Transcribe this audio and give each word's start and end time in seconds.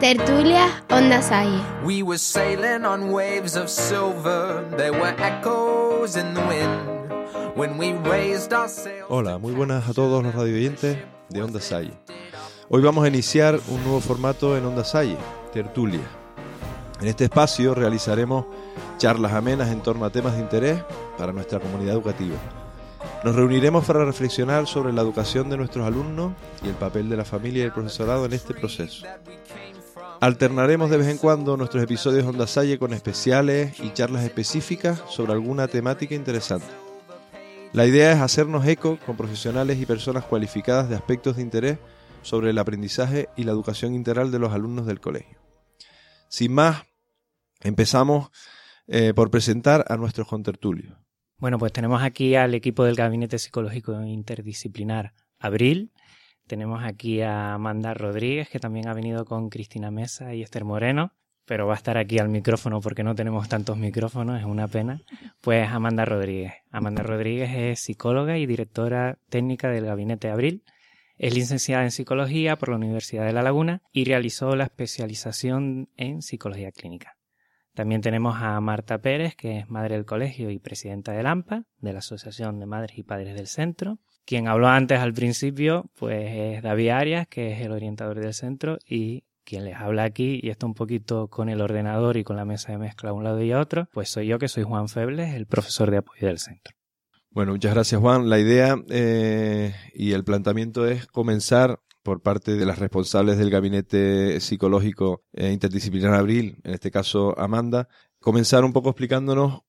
Tertulia 0.00 0.82
Onda 0.88 1.20
Salle. 1.20 1.60
We 1.84 2.02
were 2.02 2.16
sailing 2.16 2.86
on 2.86 3.12
waves 3.12 3.54
of 3.54 3.68
silver. 3.68 4.64
There 4.78 4.92
were 4.92 5.14
echoes 5.18 6.16
in 6.16 6.32
the 6.32 6.40
wind. 6.40 7.54
When 7.54 7.76
we 7.76 7.92
raised 8.08 8.54
our 8.54 8.70
sails. 8.70 9.04
Hola, 9.10 9.36
muy 9.36 9.52
buenas 9.52 9.86
a 9.90 9.92
todos 9.92 10.24
los 10.24 10.34
radioyentes 10.34 10.96
de 11.28 11.42
Onda 11.42 11.60
Salle. 11.60 11.92
Hoy 12.70 12.80
vamos 12.80 13.04
a 13.04 13.08
iniciar 13.08 13.60
un 13.68 13.82
nuevo 13.82 14.00
formato 14.00 14.56
en 14.56 14.64
Onda 14.64 14.84
Salle, 14.84 15.18
Tertulia. 15.52 16.00
En 17.02 17.06
este 17.06 17.24
espacio 17.24 17.74
realizaremos 17.74 18.46
charlas 18.96 19.34
amenas 19.34 19.68
en 19.68 19.82
torno 19.82 20.06
a 20.06 20.10
temas 20.10 20.32
de 20.32 20.40
interés 20.40 20.82
para 21.18 21.34
nuestra 21.34 21.60
comunidad 21.60 21.92
educativa. 21.92 22.36
Nos 23.22 23.36
reuniremos 23.36 23.84
para 23.84 24.02
reflexionar 24.06 24.66
sobre 24.66 24.94
la 24.94 25.02
educación 25.02 25.50
de 25.50 25.58
nuestros 25.58 25.86
alumnos 25.86 26.32
y 26.64 26.68
el 26.68 26.74
papel 26.74 27.10
de 27.10 27.18
la 27.18 27.26
familia 27.26 27.64
y 27.64 27.66
el 27.66 27.72
profesorado 27.72 28.24
en 28.24 28.32
este 28.32 28.54
proceso. 28.54 29.04
Alternaremos 30.20 30.90
de 30.90 30.98
vez 30.98 31.08
en 31.08 31.16
cuando 31.16 31.56
nuestros 31.56 31.82
episodios 31.82 32.26
Onda 32.26 32.46
Salle 32.46 32.78
con 32.78 32.92
especiales 32.92 33.80
y 33.80 33.90
charlas 33.94 34.22
específicas 34.22 35.02
sobre 35.08 35.32
alguna 35.32 35.66
temática 35.66 36.14
interesante. 36.14 36.66
La 37.72 37.86
idea 37.86 38.12
es 38.12 38.20
hacernos 38.20 38.66
eco 38.66 38.98
con 39.06 39.16
profesionales 39.16 39.80
y 39.80 39.86
personas 39.86 40.24
cualificadas 40.24 40.90
de 40.90 40.96
aspectos 40.96 41.36
de 41.36 41.42
interés 41.42 41.78
sobre 42.20 42.50
el 42.50 42.58
aprendizaje 42.58 43.30
y 43.34 43.44
la 43.44 43.52
educación 43.52 43.94
integral 43.94 44.30
de 44.30 44.38
los 44.38 44.52
alumnos 44.52 44.84
del 44.84 45.00
colegio. 45.00 45.38
Sin 46.28 46.52
más, 46.52 46.82
empezamos 47.62 48.28
eh, 48.88 49.14
por 49.14 49.30
presentar 49.30 49.86
a 49.88 49.96
nuestros 49.96 50.28
contertulios. 50.28 50.98
Bueno, 51.38 51.58
pues 51.58 51.72
tenemos 51.72 52.02
aquí 52.02 52.34
al 52.34 52.52
equipo 52.52 52.84
del 52.84 52.94
Gabinete 52.94 53.38
Psicológico 53.38 53.98
Interdisciplinar 54.04 55.14
Abril. 55.38 55.92
Tenemos 56.50 56.82
aquí 56.82 57.20
a 57.20 57.54
Amanda 57.54 57.94
Rodríguez, 57.94 58.48
que 58.48 58.58
también 58.58 58.88
ha 58.88 58.92
venido 58.92 59.24
con 59.24 59.50
Cristina 59.50 59.92
Mesa 59.92 60.34
y 60.34 60.42
Esther 60.42 60.64
Moreno, 60.64 61.12
pero 61.44 61.68
va 61.68 61.74
a 61.74 61.76
estar 61.76 61.96
aquí 61.96 62.18
al 62.18 62.28
micrófono 62.28 62.80
porque 62.80 63.04
no 63.04 63.14
tenemos 63.14 63.48
tantos 63.48 63.76
micrófonos, 63.78 64.40
es 64.40 64.44
una 64.44 64.66
pena. 64.66 65.00
Pues 65.42 65.70
Amanda 65.70 66.04
Rodríguez. 66.04 66.54
Amanda 66.72 67.04
Rodríguez 67.04 67.50
es 67.54 67.78
psicóloga 67.78 68.36
y 68.36 68.46
directora 68.46 69.20
técnica 69.28 69.70
del 69.70 69.86
Gabinete 69.86 70.28
Abril. 70.28 70.64
Es 71.18 71.36
licenciada 71.36 71.84
en 71.84 71.92
psicología 71.92 72.56
por 72.56 72.70
la 72.70 72.76
Universidad 72.78 73.26
de 73.26 73.32
La 73.32 73.42
Laguna 73.42 73.82
y 73.92 74.04
realizó 74.04 74.56
la 74.56 74.64
especialización 74.64 75.88
en 75.96 76.20
psicología 76.20 76.72
clínica. 76.72 77.16
También 77.76 78.00
tenemos 78.00 78.34
a 78.42 78.60
Marta 78.60 78.98
Pérez, 78.98 79.36
que 79.36 79.60
es 79.60 79.70
madre 79.70 79.94
del 79.94 80.04
colegio 80.04 80.50
y 80.50 80.58
presidenta 80.58 81.12
del 81.12 81.28
AMPA, 81.28 81.62
de 81.78 81.92
la 81.92 82.00
Asociación 82.00 82.58
de 82.58 82.66
Madres 82.66 82.98
y 82.98 83.04
Padres 83.04 83.36
del 83.36 83.46
Centro. 83.46 84.00
Quien 84.30 84.46
habló 84.46 84.68
antes 84.68 85.00
al 85.00 85.12
principio, 85.12 85.90
pues 85.98 86.30
es 86.30 86.62
David 86.62 86.90
Arias, 86.90 87.26
que 87.26 87.50
es 87.50 87.62
el 87.62 87.72
orientador 87.72 88.20
del 88.20 88.32
centro, 88.32 88.78
y 88.88 89.24
quien 89.42 89.64
les 89.64 89.74
habla 89.74 90.04
aquí, 90.04 90.38
y 90.40 90.50
está 90.50 90.66
un 90.66 90.74
poquito 90.74 91.26
con 91.26 91.48
el 91.48 91.60
ordenador 91.60 92.16
y 92.16 92.22
con 92.22 92.36
la 92.36 92.44
mesa 92.44 92.70
de 92.70 92.78
mezcla 92.78 93.10
a 93.10 93.12
un 93.12 93.24
lado 93.24 93.42
y 93.42 93.50
a 93.50 93.58
otro, 93.58 93.88
pues 93.92 94.08
soy 94.08 94.28
yo, 94.28 94.38
que 94.38 94.46
soy 94.46 94.62
Juan 94.62 94.88
Febles, 94.88 95.34
el 95.34 95.46
profesor 95.46 95.90
de 95.90 95.96
apoyo 95.96 96.28
del 96.28 96.38
centro. 96.38 96.76
Bueno, 97.32 97.50
muchas 97.50 97.74
gracias 97.74 98.00
Juan. 98.00 98.30
La 98.30 98.38
idea 98.38 98.76
eh, 98.88 99.74
y 99.94 100.12
el 100.12 100.22
planteamiento 100.22 100.86
es 100.86 101.08
comenzar 101.08 101.80
por 102.04 102.22
parte 102.22 102.54
de 102.54 102.66
las 102.66 102.78
responsables 102.78 103.36
del 103.36 103.50
Gabinete 103.50 104.38
Psicológico 104.38 105.24
e 105.32 105.50
Interdisciplinar 105.50 106.14
Abril, 106.14 106.60
en 106.62 106.74
este 106.74 106.92
caso 106.92 107.36
Amanda, 107.36 107.88
comenzar 108.20 108.64
un 108.64 108.72
poco 108.72 108.90
explicándonos 108.90 109.62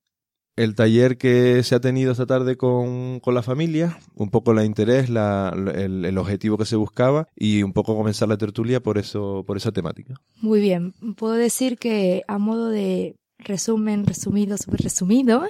el 0.56 0.74
taller 0.74 1.16
que 1.18 1.62
se 1.62 1.74
ha 1.74 1.80
tenido 1.80 2.12
esta 2.12 2.26
tarde 2.26 2.56
con, 2.56 3.20
con 3.20 3.34
la 3.34 3.42
familia, 3.42 3.98
un 4.14 4.30
poco 4.30 4.52
la 4.52 4.64
interés, 4.64 5.08
la, 5.08 5.54
el, 5.74 6.04
el, 6.04 6.18
objetivo 6.18 6.58
que 6.58 6.66
se 6.66 6.76
buscaba 6.76 7.28
y 7.36 7.62
un 7.62 7.72
poco 7.72 7.96
comenzar 7.96 8.28
la 8.28 8.36
tertulia 8.36 8.80
por 8.80 8.98
eso, 8.98 9.44
por 9.46 9.56
esa 9.56 9.72
temática. 9.72 10.14
Muy 10.40 10.60
bien, 10.60 10.92
puedo 11.16 11.34
decir 11.34 11.78
que 11.78 12.22
a 12.28 12.38
modo 12.38 12.68
de 12.68 13.16
resumen, 13.44 14.06
resumido, 14.06 14.56
súper 14.56 14.80
resumido, 14.80 15.44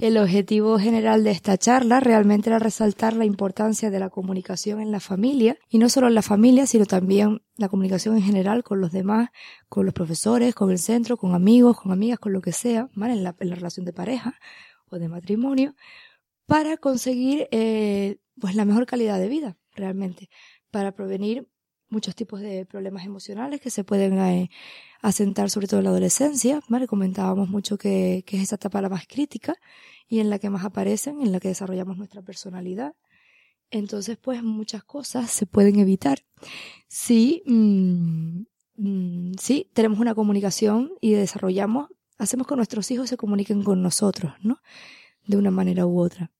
el 0.00 0.16
objetivo 0.18 0.78
general 0.78 1.24
de 1.24 1.30
esta 1.30 1.58
charla 1.58 2.00
realmente 2.00 2.50
era 2.50 2.58
resaltar 2.58 3.14
la 3.14 3.24
importancia 3.24 3.90
de 3.90 3.98
la 3.98 4.10
comunicación 4.10 4.80
en 4.80 4.90
la 4.90 5.00
familia, 5.00 5.56
y 5.68 5.78
no 5.78 5.88
solo 5.88 6.08
en 6.08 6.14
la 6.14 6.22
familia, 6.22 6.66
sino 6.66 6.86
también 6.86 7.42
la 7.56 7.68
comunicación 7.68 8.16
en 8.16 8.22
general 8.22 8.64
con 8.64 8.80
los 8.80 8.92
demás, 8.92 9.30
con 9.68 9.84
los 9.84 9.94
profesores, 9.94 10.54
con 10.54 10.70
el 10.70 10.78
centro, 10.78 11.16
con 11.16 11.34
amigos, 11.34 11.80
con 11.80 11.92
amigas, 11.92 12.18
con 12.18 12.32
lo 12.32 12.40
que 12.40 12.52
sea, 12.52 12.88
¿vale? 12.94 13.14
En 13.14 13.22
la, 13.22 13.34
relación 13.38 13.86
de 13.86 13.92
pareja 13.92 14.38
o 14.90 14.98
de 14.98 15.08
matrimonio, 15.08 15.74
para 16.46 16.76
conseguir 16.76 17.48
eh, 17.50 18.18
pues 18.40 18.54
la 18.54 18.64
mejor 18.64 18.86
calidad 18.86 19.18
de 19.18 19.28
vida, 19.28 19.56
realmente, 19.74 20.28
para 20.70 20.92
prevenir 20.92 21.48
muchos 21.88 22.14
tipos 22.14 22.40
de 22.40 22.66
problemas 22.66 23.04
emocionales 23.04 23.60
que 23.60 23.70
se 23.70 23.84
pueden 23.84 24.18
eh, 24.18 24.50
asentar 25.02 25.50
sobre 25.50 25.66
todo 25.66 25.80
en 25.80 25.84
la 25.84 25.90
adolescencia, 25.90 26.60
¿vale? 26.68 26.86
Comentábamos 26.86 27.48
mucho 27.48 27.78
que, 27.78 28.24
es 28.26 28.42
esa 28.42 28.56
etapa 28.56 28.82
la 28.82 28.88
más 28.88 29.06
crítica 29.06 29.54
y 30.08 30.20
en 30.20 30.30
la 30.30 30.38
que 30.38 30.50
más 30.50 30.64
aparecen, 30.64 31.20
en 31.20 31.32
la 31.32 31.40
que 31.40 31.48
desarrollamos 31.48 31.96
nuestra 31.96 32.22
personalidad. 32.22 32.94
Entonces, 33.70 34.16
pues 34.16 34.42
muchas 34.42 34.84
cosas 34.84 35.30
se 35.30 35.46
pueden 35.46 35.78
evitar 35.78 36.24
si, 36.88 37.42
mmm, 37.46 38.44
mmm, 38.76 39.32
si 39.40 39.70
tenemos 39.72 39.98
una 39.98 40.14
comunicación 40.14 40.92
y 41.00 41.12
desarrollamos, 41.12 41.88
hacemos 42.18 42.46
que 42.46 42.56
nuestros 42.56 42.90
hijos 42.90 43.08
se 43.08 43.16
comuniquen 43.16 43.62
con 43.62 43.82
nosotros, 43.82 44.32
¿no? 44.42 44.58
De 45.26 45.36
una 45.36 45.50
manera 45.50 45.86
u 45.86 46.00
otra. 46.00 46.30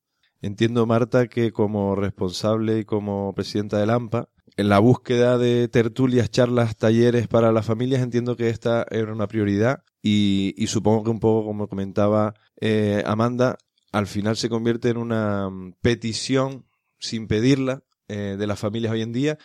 Entiendo, 0.41 0.85
Marta, 0.87 1.27
que 1.27 1.53
como 1.53 1.95
responsable 1.97 2.81
y 2.81 2.85
como 2.85 3.33
presidenta 3.35 3.79
del 3.79 3.91
AMPA, 3.91 4.29
en 4.57 4.69
la 4.69 4.79
búsqueda 4.79 5.39
de 5.39 5.69
tertulias, 5.69 6.31
charlas, 6.31 6.77
talleres 6.77 7.29
para 7.29 7.53
las 7.53 7.67
familias, 7.67 8.03
entiendo 8.03 8.37
que 8.37 8.49
esta 8.49 8.87
era 8.91 9.13
una 9.13 9.27
prioridad 9.27 9.83
y, 10.03 10.55
y 10.57 10.69
supongo 10.69 11.05
que 11.05 11.11
un 11.11 11.21
poco 11.21 11.47
como 11.47 11.69
comentaba 11.69 12.35
eh, 12.61 13.03
Amanda, 13.07 13.59
al 13.93 14.07
final 14.07 14.37
se 14.37 14.49
convierte 14.49 14.91
en 14.91 14.97
una 14.97 15.49
petición 15.81 16.67
sin 16.99 17.27
pedirla 17.27 17.83
eh, 18.09 18.37
de 18.39 18.47
las 18.47 18.59
familias 18.59 18.93
hoy 18.93 19.03
en 19.03 19.13
día, 19.13 19.39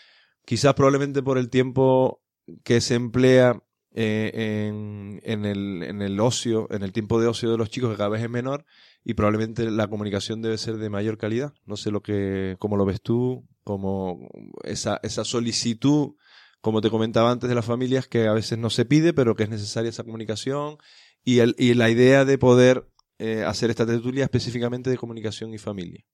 quizás 0.45 0.73
probablemente 0.73 1.23
por 1.23 1.37
el 1.37 1.49
tiempo 1.49 2.21
que 2.63 2.81
se 2.81 2.95
emplea 2.95 3.61
eh, 3.93 4.67
en, 4.69 5.19
en, 5.23 5.45
el, 5.45 5.83
en 5.83 6.01
el 6.01 6.19
ocio, 6.19 6.67
en 6.71 6.83
el 6.83 6.91
tiempo 6.91 7.19
de 7.19 7.27
ocio 7.27 7.51
de 7.51 7.57
los 7.57 7.69
chicos, 7.69 7.91
que 7.91 7.97
cada 7.97 8.09
vez 8.09 8.21
es 8.21 8.29
menor, 8.29 8.65
y 9.03 9.13
probablemente 9.13 9.69
la 9.71 9.87
comunicación 9.87 10.41
debe 10.41 10.57
ser 10.57 10.77
de 10.77 10.89
mayor 10.89 11.17
calidad. 11.17 11.53
No 11.65 11.77
sé 11.77 11.91
lo 11.91 12.01
que, 12.01 12.55
cómo 12.59 12.77
lo 12.77 12.85
ves 12.85 13.01
tú, 13.01 13.47
como 13.63 14.29
esa, 14.63 14.99
esa 15.03 15.23
solicitud, 15.25 16.15
como 16.61 16.81
te 16.81 16.89
comentaba 16.89 17.31
antes, 17.31 17.49
de 17.49 17.55
las 17.55 17.65
familias, 17.65 18.07
que 18.07 18.27
a 18.27 18.33
veces 18.33 18.57
no 18.57 18.69
se 18.69 18.85
pide, 18.85 19.13
pero 19.13 19.35
que 19.35 19.43
es 19.43 19.49
necesaria 19.49 19.89
esa 19.89 20.03
comunicación, 20.03 20.77
y, 21.23 21.39
el, 21.39 21.55
y 21.57 21.73
la 21.73 21.89
idea 21.89 22.25
de 22.25 22.37
poder 22.37 22.87
eh, 23.17 23.43
hacer 23.45 23.69
esta 23.69 23.85
tertulia 23.85 24.23
específicamente 24.23 24.89
de 24.89 24.97
comunicación 24.97 25.53
y 25.53 25.57
familia. 25.57 26.05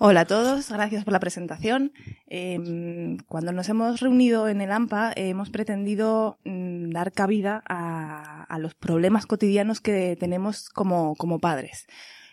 Hola 0.00 0.20
a 0.20 0.24
todos, 0.26 0.70
gracias 0.70 1.02
por 1.02 1.12
la 1.12 1.18
presentación. 1.18 1.92
Eh, 2.28 3.16
cuando 3.26 3.50
nos 3.50 3.68
hemos 3.68 3.98
reunido 3.98 4.48
en 4.48 4.60
el 4.60 4.70
AMPA 4.70 5.12
hemos 5.16 5.50
pretendido 5.50 6.38
mm, 6.44 6.90
dar 6.90 7.10
cabida 7.10 7.64
a, 7.68 8.56
los 8.60 8.76
problemas 8.76 9.26
cotidianos 9.26 9.80
que 9.80 10.16
tenemos 10.16 10.68
como, 10.68 11.16
como 11.16 11.40
padres. 11.40 11.88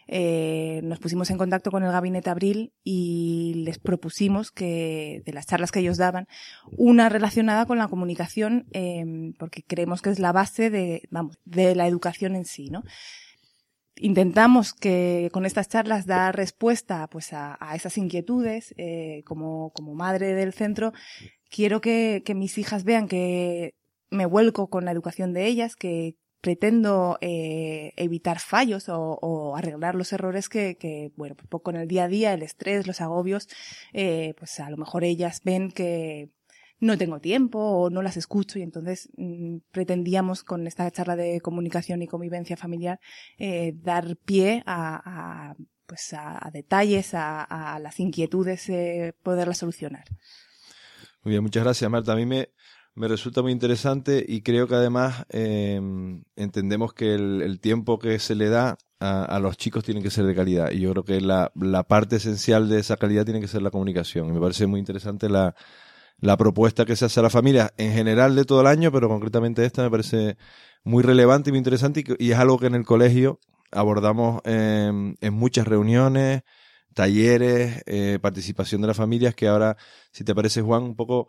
Eh, 0.08 0.82
nos 0.84 1.00
pusimos 1.00 1.32
en 1.32 1.40
contacto 1.40 1.72
con 1.72 1.84
el 1.84 1.92
Gabinete 1.92 2.30
Abril 2.30 2.72
y 2.84 3.54
les 3.66 3.80
propusimos 3.80 4.52
que, 4.52 5.24
de 5.26 5.34
las 5.34 5.48
charlas 5.48 5.72
que 5.72 5.80
ellos 5.80 5.98
daban, 5.98 6.28
una 6.78 7.10
relacionada 7.10 7.66
con 7.66 7.80
la 7.80 7.88
comunicación, 7.88 8.68
eh, 8.74 9.34
porque 9.40 9.64
creemos 9.64 10.04
que 10.04 10.12
es 10.12 10.20
la 10.20 10.32
base 10.32 10.70
de, 10.70 11.08
vamos, 11.10 11.40
de 11.46 11.74
la 11.74 11.88
educación 11.88 12.36
en 12.36 12.46
sí, 12.46 12.70
¿no? 12.70 12.84
Intentamos 13.98 14.74
que 14.74 15.30
con 15.32 15.46
estas 15.46 15.70
charlas 15.70 16.06
dar 16.06 16.36
respuesta 16.36 17.08
pues 17.08 17.34
a, 17.34 17.58
a 17.60 17.76
esas 17.76 17.98
inquietudes 17.98 18.74
eh, 18.78 19.24
como, 19.26 19.72
como 19.72 19.94
madre 19.94 20.34
del 20.34 20.54
centro 20.54 20.94
quiero 21.50 21.82
que, 21.82 22.22
que, 22.26 22.36
mis 22.36 22.58
hijas 22.58 22.84
vean 22.84 23.08
que 23.08 23.76
me 24.10 24.26
vuelco 24.26 24.70
con 24.70 24.86
la 24.86 24.92
educación 24.92 25.34
de 25.34 25.46
ellas 25.46 25.76
que 25.76 26.18
pretendo 26.42 27.18
eh, 27.22 27.94
evitar 27.96 28.40
fallos 28.40 28.90
o, 28.90 29.18
o, 29.22 29.56
arreglar 29.56 29.96
los 29.96 30.12
errores 30.14 30.50
que, 30.50 30.76
que 30.78 31.12
bueno 31.16 31.36
pues 31.36 31.64
con 31.64 31.76
el 31.76 31.88
día 31.88 32.04
a 32.04 32.08
día 32.08 32.34
el 32.34 32.44
estrés 32.44 32.86
los 32.86 33.02
agobios 33.02 33.48
eh, 33.94 34.34
pues 34.38 34.60
a 34.60 34.70
lo 34.70 34.78
mejor 34.78 35.04
ellas 35.04 35.42
ven 35.44 35.72
que 35.72 36.30
no 36.80 36.98
tengo 36.98 37.20
tiempo 37.20 37.60
o 37.60 37.90
no 37.90 38.02
las 38.02 38.18
escucho 38.18 38.60
y 38.60 38.62
entonces 38.62 39.10
mmm, 39.18 39.58
pretendíamos 39.72 40.44
con 40.44 40.68
esta 40.68 40.90
charla 40.92 41.16
de 41.16 41.42
comunicación 41.42 42.02
y 42.02 42.08
convivencia 42.08 42.58
familiar 42.58 43.00
eh, 43.38 43.74
dar 43.76 44.18
pie 44.18 44.64
a, 44.66 45.56
pues 45.86 46.14
a, 46.14 46.50
detalles, 46.52 47.12
a, 47.14 47.80
las 47.82 48.00
inquietudes, 48.00 48.70
eh, 48.70 49.14
poderlas 49.24 49.60
solucionar. 49.60 50.06
Muy 51.24 51.32
bien, 51.32 51.44
muchas 51.44 51.64
gracias 51.64 51.90
Marta. 51.90 52.14
A 52.14 52.16
mí 52.16 52.26
me, 52.26 52.50
me 52.94 53.08
resulta 53.08 53.42
muy 53.42 53.52
interesante 53.52 54.24
y 54.28 54.42
creo 54.42 54.68
que 54.68 54.76
además 54.76 55.26
eh, 55.30 55.80
entendemos 56.36 56.94
que 56.94 57.16
el, 57.16 57.42
el, 57.42 57.60
tiempo 57.60 58.00
que 58.00 58.20
se 58.20 58.36
le 58.36 58.50
da 58.50 58.78
a, 59.00 59.26
a, 59.26 59.40
los 59.40 59.58
chicos 59.58 59.84
tiene 59.84 60.04
que 60.04 60.10
ser 60.10 60.26
de 60.26 60.36
calidad 60.36 60.72
y 60.72 60.80
yo 60.80 60.92
creo 60.92 61.04
que 61.04 61.22
la, 61.22 61.52
la 61.56 61.84
parte 61.84 62.18
esencial 62.18 62.70
de 62.70 62.80
esa 62.80 62.98
calidad 62.98 63.26
tiene 63.26 63.42
que 63.42 63.48
ser 63.48 63.62
la 63.62 63.72
comunicación 63.72 64.30
y 64.30 64.32
me 64.34 64.40
parece 64.40 64.68
muy 64.68 64.80
interesante 64.80 65.30
la, 65.30 65.56
la 66.20 66.38
propuesta 66.38 66.86
que 66.86 66.96
se 66.96 67.06
hace 67.06 67.20
a 67.20 67.24
la 67.24 67.30
familia 67.30 67.74
en 67.78 67.94
general 67.94 68.36
de 68.36 68.46
todo 68.46 68.62
el 68.62 68.68
año, 68.68 68.92
pero 68.92 69.10
concretamente 69.10 69.66
esta 69.66 69.84
me 69.84 69.92
parece 69.92 70.38
muy 70.84 71.04
relevante 71.04 71.50
y 71.50 71.52
muy 71.52 71.60
interesante 71.60 72.04
y, 72.20 72.32
es 72.32 72.38
algo 72.38 72.60
que 72.60 72.68
en 72.68 72.76
el 72.76 72.86
colegio 72.86 73.40
abordamos 73.72 74.42
en, 74.46 75.18
muchas 75.34 75.68
reuniones, 75.68 76.44
talleres, 76.94 77.84
eh, 77.88 78.20
participación 78.22 78.82
de 78.82 78.88
las 78.88 78.98
familias, 78.98 79.36
que 79.36 79.48
ahora, 79.48 79.76
si 80.12 80.24
te 80.24 80.34
parece 80.34 80.62
Juan, 80.62 80.84
un 80.84 80.96
poco, 80.96 81.28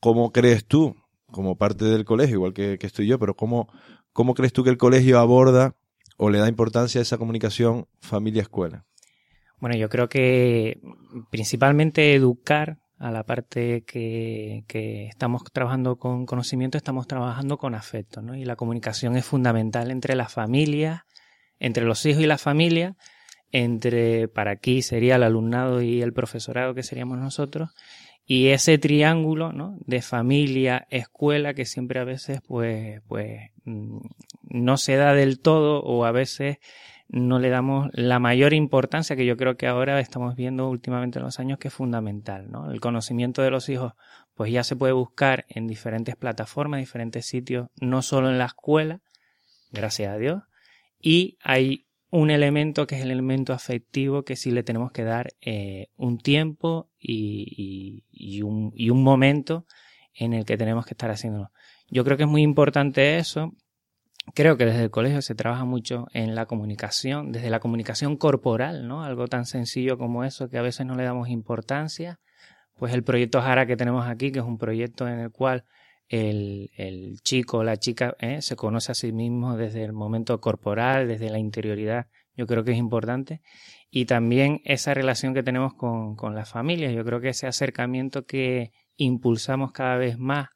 ¿cómo 0.00 0.32
crees 0.32 0.66
tú, 0.66 0.96
como 1.30 1.56
parte 1.56 1.84
del 1.84 2.04
colegio, 2.04 2.36
igual 2.36 2.54
que, 2.54 2.78
estoy 2.80 3.06
yo, 3.06 3.18
pero 3.18 3.36
cómo, 3.36 3.68
cómo 4.12 4.34
crees 4.34 4.52
tú 4.52 4.64
que 4.64 4.70
el 4.70 4.78
colegio 4.78 5.20
aborda 5.20 5.76
o 6.16 6.30
le 6.30 6.38
da 6.38 6.48
importancia 6.48 7.00
a 7.00 7.02
esa 7.02 7.18
comunicación 7.18 7.86
familia-escuela? 8.00 8.84
Bueno, 9.58 9.76
yo 9.76 9.88
creo 9.88 10.08
que 10.08 10.80
principalmente 11.30 12.14
educar 12.14 12.78
a 12.98 13.10
la 13.10 13.24
parte 13.24 13.84
que, 13.84 14.64
que, 14.66 15.06
estamos 15.06 15.42
trabajando 15.52 15.96
con 15.96 16.26
conocimiento, 16.26 16.78
estamos 16.78 17.06
trabajando 17.06 17.58
con 17.58 17.74
afecto, 17.74 18.22
¿no? 18.22 18.34
Y 18.36 18.44
la 18.44 18.56
comunicación 18.56 19.16
es 19.16 19.24
fundamental 19.24 19.90
entre 19.90 20.16
las 20.16 20.32
familias, 20.32 21.02
entre 21.58 21.84
los 21.84 22.04
hijos 22.06 22.22
y 22.22 22.26
la 22.26 22.38
familia, 22.38 22.96
entre, 23.52 24.28
para 24.28 24.52
aquí 24.52 24.82
sería 24.82 25.16
el 25.16 25.22
alumnado 25.22 25.82
y 25.82 26.02
el 26.02 26.12
profesorado 26.12 26.74
que 26.74 26.82
seríamos 26.82 27.18
nosotros, 27.18 27.70
y 28.26 28.48
ese 28.48 28.76
triángulo, 28.78 29.52
¿no? 29.52 29.76
De 29.86 30.02
familia, 30.02 30.86
escuela, 30.90 31.54
que 31.54 31.64
siempre 31.64 32.00
a 32.00 32.04
veces, 32.04 32.40
pues, 32.46 33.00
pues, 33.06 33.50
mm, 33.64 33.98
no 34.42 34.76
se 34.78 34.96
da 34.96 35.14
del 35.14 35.38
todo 35.38 35.80
o 35.82 36.04
a 36.04 36.12
veces 36.12 36.58
no 37.08 37.38
le 37.38 37.48
damos 37.50 37.88
la 37.92 38.18
mayor 38.18 38.52
importancia 38.52 39.16
que 39.16 39.26
yo 39.26 39.36
creo 39.36 39.56
que 39.56 39.66
ahora 39.66 40.00
estamos 40.00 40.34
viendo 40.34 40.68
últimamente 40.68 41.18
en 41.18 41.24
los 41.24 41.38
años 41.38 41.58
que 41.58 41.68
es 41.68 41.74
fundamental, 41.74 42.50
¿no? 42.50 42.70
El 42.70 42.80
conocimiento 42.80 43.42
de 43.42 43.50
los 43.50 43.68
hijos, 43.68 43.92
pues 44.34 44.52
ya 44.52 44.64
se 44.64 44.76
puede 44.76 44.92
buscar 44.92 45.46
en 45.48 45.66
diferentes 45.66 46.16
plataformas, 46.16 46.80
diferentes 46.80 47.26
sitios, 47.26 47.68
no 47.80 48.02
solo 48.02 48.30
en 48.30 48.38
la 48.38 48.46
escuela, 48.46 49.00
gracias 49.70 50.12
a 50.12 50.18
Dios, 50.18 50.42
y 51.00 51.38
hay 51.42 51.86
un 52.10 52.30
elemento 52.30 52.86
que 52.86 52.96
es 52.96 53.02
el 53.02 53.10
elemento 53.10 53.52
afectivo 53.52 54.24
que 54.24 54.36
sí 54.36 54.50
le 54.50 54.62
tenemos 54.62 54.92
que 54.92 55.04
dar 55.04 55.34
eh, 55.40 55.88
un 55.96 56.18
tiempo 56.18 56.90
y, 56.98 58.02
un 58.42 59.02
momento 59.02 59.66
en 60.14 60.32
el 60.32 60.44
que 60.44 60.56
tenemos 60.56 60.86
que 60.86 60.94
estar 60.94 61.10
haciéndolo. 61.10 61.50
Yo 61.88 62.04
creo 62.04 62.16
que 62.16 62.22
es 62.24 62.28
muy 62.28 62.42
importante 62.42 63.18
eso 63.18 63.52
creo 64.34 64.56
que 64.56 64.66
desde 64.66 64.84
el 64.84 64.90
colegio 64.90 65.22
se 65.22 65.34
trabaja 65.34 65.64
mucho 65.64 66.06
en 66.12 66.34
la 66.34 66.46
comunicación, 66.46 67.32
desde 67.32 67.50
la 67.50 67.60
comunicación 67.60 68.16
corporal, 68.16 68.86
¿no? 68.86 69.02
Algo 69.02 69.28
tan 69.28 69.46
sencillo 69.46 69.98
como 69.98 70.24
eso 70.24 70.48
que 70.48 70.58
a 70.58 70.62
veces 70.62 70.86
no 70.86 70.94
le 70.94 71.04
damos 71.04 71.28
importancia. 71.28 72.18
Pues 72.76 72.92
el 72.92 73.02
proyecto 73.02 73.40
Jara 73.40 73.66
que 73.66 73.76
tenemos 73.76 74.06
aquí, 74.06 74.32
que 74.32 74.40
es 74.40 74.44
un 74.44 74.58
proyecto 74.58 75.08
en 75.08 75.18
el 75.20 75.30
cual 75.30 75.64
el, 76.08 76.70
el 76.76 77.20
chico 77.22 77.58
o 77.58 77.64
la 77.64 77.78
chica 77.78 78.14
¿eh? 78.20 78.42
se 78.42 78.56
conoce 78.56 78.92
a 78.92 78.94
sí 78.94 79.12
mismo 79.12 79.56
desde 79.56 79.82
el 79.84 79.92
momento 79.92 80.40
corporal, 80.40 81.08
desde 81.08 81.30
la 81.30 81.38
interioridad, 81.38 82.06
yo 82.36 82.46
creo 82.46 82.64
que 82.64 82.72
es 82.72 82.78
importante. 82.78 83.40
Y 83.90 84.04
también 84.04 84.60
esa 84.64 84.94
relación 84.94 85.32
que 85.32 85.42
tenemos 85.42 85.74
con, 85.74 86.16
con 86.16 86.34
las 86.34 86.50
familias, 86.50 86.92
yo 86.94 87.04
creo 87.04 87.20
que 87.20 87.30
ese 87.30 87.46
acercamiento 87.46 88.26
que 88.26 88.72
impulsamos 88.96 89.72
cada 89.72 89.96
vez 89.96 90.18
más 90.18 90.48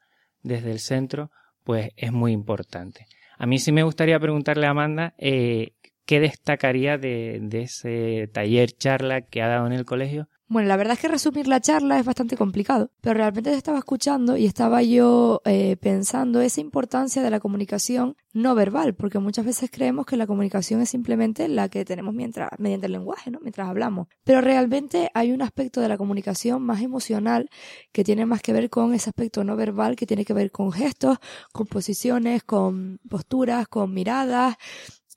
desde 0.43 0.73
el 0.73 0.79
centro, 0.79 1.31
pues 1.65 1.91
es 1.97 2.13
muy 2.13 2.33
importante. 2.33 3.07
A 3.41 3.47
mí 3.47 3.59
sí 3.59 3.73
me 3.73 3.83
gustaría 3.83 4.21
preguntarle 4.21 4.67
a 4.67 4.71
Amanda 4.71 5.15
eh, 5.17 5.73
qué 6.07 6.21
destacaría 6.21 6.99
de, 6.99 7.41
ese 7.53 8.29
taller 8.33 8.73
charla 8.73 9.23
que 9.23 9.43
ha 9.43 9.49
dado 9.49 9.67
en 9.67 9.73
el 9.73 9.85
colegio 9.85 10.29
bueno, 10.53 10.67
la 10.67 10.77
verdad 10.77 10.95
es 10.95 10.99
que 10.99 11.07
resumir 11.07 11.47
la 11.47 11.61
charla 11.61 12.01
es 12.01 12.05
bastante 12.05 12.37
complicado, 12.37 12.91
pero 13.01 13.15
realmente 13.15 13.55
estaba 13.55 13.79
escuchando 13.79 14.37
y 14.37 14.47
estaba 14.47 14.83
yo 14.83 15.43
eh, 15.45 15.77
pensando 15.77 16.41
esa 16.41 16.61
importancia 16.61 17.23
de 17.23 17.31
la 17.31 17.39
comunicación 17.39 18.17
no 18.33 18.57
verbal, 18.57 18.97
porque 18.97 19.21
muchas 19.21 19.45
veces 19.45 19.71
creemos 19.73 20.07
que 20.07 20.17
la 20.17 20.27
comunicación 20.27 20.81
es 20.81 20.91
simplemente 20.91 21.47
la 21.47 21.69
que 21.69 21.85
tenemos 21.85 22.15
mientras, 22.15 22.51
mediante 22.59 22.87
el 22.87 22.93
lenguaje, 22.95 23.31
¿no? 23.31 23.39
mientras 23.41 23.69
hablamos. 23.69 24.09
Pero 24.25 24.41
realmente 24.41 25.13
hay 25.15 25.31
un 25.31 25.41
aspecto 25.41 25.81
de 25.81 25.89
la 25.89 25.97
comunicación 25.97 26.65
más 26.65 26.83
emocional 26.83 27.49
que 27.93 28.03
tiene 28.03 28.27
más 28.27 28.43
que 28.43 28.53
ver 28.53 28.71
con 28.71 28.93
ese 28.93 29.11
aspecto 29.11 29.45
no 29.45 29.55
verbal, 29.55 29.95
que 29.95 30.07
tiene 30.07 30.25
que 30.25 30.35
ver 30.35 30.51
con 30.51 30.73
gestos, 30.73 31.19
con 31.53 31.69
posiciones, 31.69 32.43
con 32.43 32.99
posturas, 33.09 33.69
con 33.69 33.95
miradas, 33.95 34.57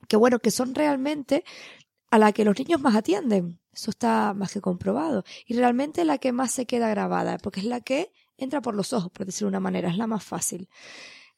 que 0.07 0.17
bueno, 0.17 0.39
que 0.39 0.51
son 0.51 0.75
realmente 0.75 1.43
a 2.09 2.19
la 2.19 2.31
que 2.31 2.45
los 2.45 2.57
niños 2.57 2.81
más 2.81 2.95
atienden. 2.95 3.59
Eso 3.73 3.89
está 3.89 4.33
más 4.35 4.53
que 4.53 4.61
comprobado. 4.61 5.23
Y 5.47 5.55
realmente 5.55 6.05
la 6.05 6.19
que 6.19 6.31
más 6.31 6.51
se 6.51 6.65
queda 6.65 6.89
grabada, 6.89 7.37
porque 7.39 7.59
es 7.59 7.65
la 7.65 7.81
que 7.81 8.11
entra 8.37 8.61
por 8.61 8.75
los 8.75 8.93
ojos, 8.93 9.11
por 9.11 9.25
decirlo 9.25 9.47
de 9.47 9.53
una 9.53 9.59
manera, 9.59 9.89
es 9.89 9.97
la 9.97 10.07
más 10.07 10.23
fácil. 10.23 10.69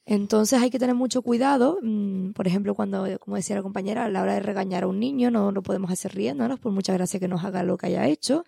Entonces 0.08 0.62
hay 0.62 0.70
que 0.70 0.78
tener 0.78 0.94
mucho 0.94 1.24
cuidado, 1.24 1.80
mm, 1.82 2.34
por 2.34 2.46
ejemplo, 2.46 2.76
cuando, 2.76 3.08
como 3.20 3.38
decía 3.38 3.56
la 3.56 3.64
compañera, 3.64 4.06
a 4.06 4.10
la 4.10 4.22
hora 4.22 4.36
de 4.36 4.40
regañar 4.40 4.84
a 4.84 4.88
un 4.88 5.00
niño, 5.00 5.32
no 5.32 5.52
lo 5.52 5.64
podemos 5.64 5.90
hacer 5.92 6.14
riéndonos, 6.14 6.60
por 6.60 6.72
mucha 6.72 6.94
gracia 6.94 7.20
que 7.20 7.28
nos 7.28 7.44
haga 7.44 7.64
lo 7.64 7.78
que 7.78 7.88
haya 7.88 8.06
hecho, 8.08 8.44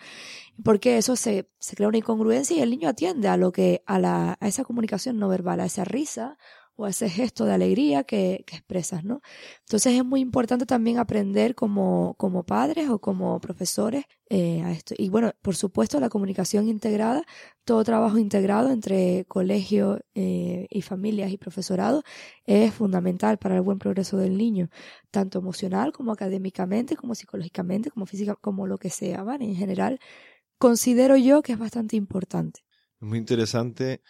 porque 0.63 0.97
eso 0.97 1.15
se, 1.15 1.49
se 1.59 1.75
crea 1.75 1.87
una 1.87 1.97
incongruencia 1.97 2.55
y 2.57 2.61
el 2.61 2.69
niño 2.69 2.89
atiende 2.89 3.27
a 3.27 3.37
lo 3.37 3.51
que, 3.51 3.83
a 3.87 3.97
la, 3.99 4.37
a 4.39 4.47
esa 4.47 4.63
comunicación 4.65 5.17
no 5.17 5.29
verbal, 5.29 5.59
a 5.61 5.65
esa 5.65 5.83
risa 5.83 6.37
o 6.77 6.88
ese 6.88 7.09
gesto 7.09 7.45
de 7.45 7.53
alegría 7.53 8.03
que, 8.03 8.45
expresas, 8.47 9.03
¿no? 9.03 9.21
Entonces 9.62 9.94
es 9.95 10.06
muy 10.06 10.21
importante 10.21 10.65
también 10.65 11.00
aprender 11.00 11.56
como, 11.56 12.13
como 12.18 12.44
padres 12.44 12.89
o 12.89 13.00
como 13.00 13.41
profesores 13.41 14.06
eh, 14.29 14.62
a 14.63 14.71
esto. 14.71 14.94
Y 14.97 15.09
bueno, 15.09 15.33
por 15.41 15.56
supuesto, 15.56 16.00
la 16.00 16.09
comunicación 16.09 16.68
integrada, 16.68 17.24
todo 17.65 17.83
trabajo 17.83 18.19
integrado 18.19 18.69
entre 18.69 19.25
colegio 19.25 20.00
eh, 20.13 20.68
y 20.69 20.81
familias 20.83 21.31
y 21.31 21.38
profesorado 21.38 22.03
es 22.45 22.74
fundamental 22.74 23.39
para 23.39 23.56
el 23.56 23.62
buen 23.62 23.79
progreso 23.79 24.18
del 24.18 24.38
niño, 24.38 24.69
tanto 25.09 25.39
emocional 25.39 25.91
como 25.91 26.12
académicamente, 26.12 26.95
como 26.95 27.15
psicológicamente, 27.15 27.89
como 27.89 28.06
física, 28.06 28.35
como 28.35 28.68
lo 28.68 28.77
que 28.77 28.91
sea, 28.91 29.24
¿vale? 29.24 29.45
En 29.45 29.56
general, 29.56 30.00
considero 30.59 31.18
yo 31.18 31.41
que 31.41 31.53
es 31.53 31.59
bastante 31.59 31.95
importante. 31.95 32.62
Muy 33.00 33.18
interesante 33.18 34.01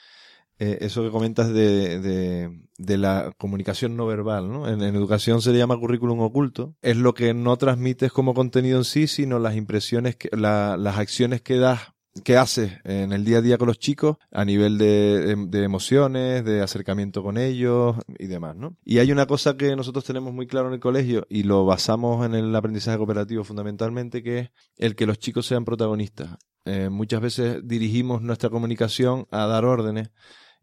eh, 0.60 0.80
eso 0.82 1.04
que 1.04 1.12
comentas 1.12 1.54
de, 1.54 2.00
de, 2.00 2.62
de, 2.78 2.98
la 2.98 3.32
comunicación 3.38 3.96
no 3.96 4.08
verbal, 4.08 4.52
¿no? 4.52 4.68
En, 4.68 4.82
educación 4.82 5.42
se 5.42 5.52
le 5.52 5.60
llama 5.60 5.78
currículum 5.80 6.20
oculto. 6.22 6.76
Es 6.82 6.98
lo 6.98 7.14
que 7.14 7.34
no 7.34 7.58
transmites 7.58 8.12
como 8.12 8.34
contenido 8.34 8.80
en 8.80 8.84
sí, 8.84 9.08
sino 9.08 9.40
las 9.40 9.56
impresiones, 9.56 10.16
que, 10.16 10.30
la, 10.36 10.76
las 10.78 10.98
acciones 10.98 11.42
que 11.42 11.58
das 11.58 11.94
que 12.24 12.38
haces 12.38 12.80
en 12.84 13.14
el 13.14 13.24
día 13.26 13.38
a 13.38 13.42
día 13.42 13.58
con 13.58 13.68
los 13.68 13.80
chicos 13.80 14.18
a 14.32 14.46
nivel 14.46 14.78
de, 14.78 15.32
emociones, 15.64 16.44
de 16.44 16.62
acercamiento 16.62 17.24
con 17.24 17.38
ellos 17.38 17.96
y 18.18 18.28
demás, 18.28 18.56
¿no? 18.56 18.76
Y 18.84 19.00
hay 19.00 19.12
una 19.12 19.26
cosa 19.26 19.58
que 19.58 19.76
nosotros 19.76 20.06
tenemos 20.06 20.34
muy 20.34 20.48
claro 20.48 20.68
en 20.68 20.76
el 20.76 20.80
colegio 20.80 21.26
y 21.30 21.44
lo 21.44 21.66
basamos 21.66 22.26
en 22.26 22.36
el 22.36 22.56
aprendizaje 22.56 22.98
cooperativo 22.98 23.44
fundamentalmente, 23.44 24.24
que 24.24 24.40
es 24.40 24.50
el 24.78 24.96
que 24.96 25.06
los 25.06 25.20
chicos 25.20 25.46
sean 25.46 25.66
protagonistas. 25.66 26.38
Eh, 26.66 26.90
muchas 26.90 27.22
veces 27.22 27.62
dirigimos 27.64 28.22
nuestra 28.22 28.50
comunicación 28.50 29.28
a 29.32 29.46
dar 29.46 29.66
órdenes 29.66 30.12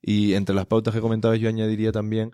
y 0.07 0.35
entre 0.35 0.55
las 0.55 0.67
pautas 0.67 0.93
que 0.93 1.01
comentaba 1.01 1.35
yo 1.37 1.49
añadiría 1.49 1.91
también 1.91 2.33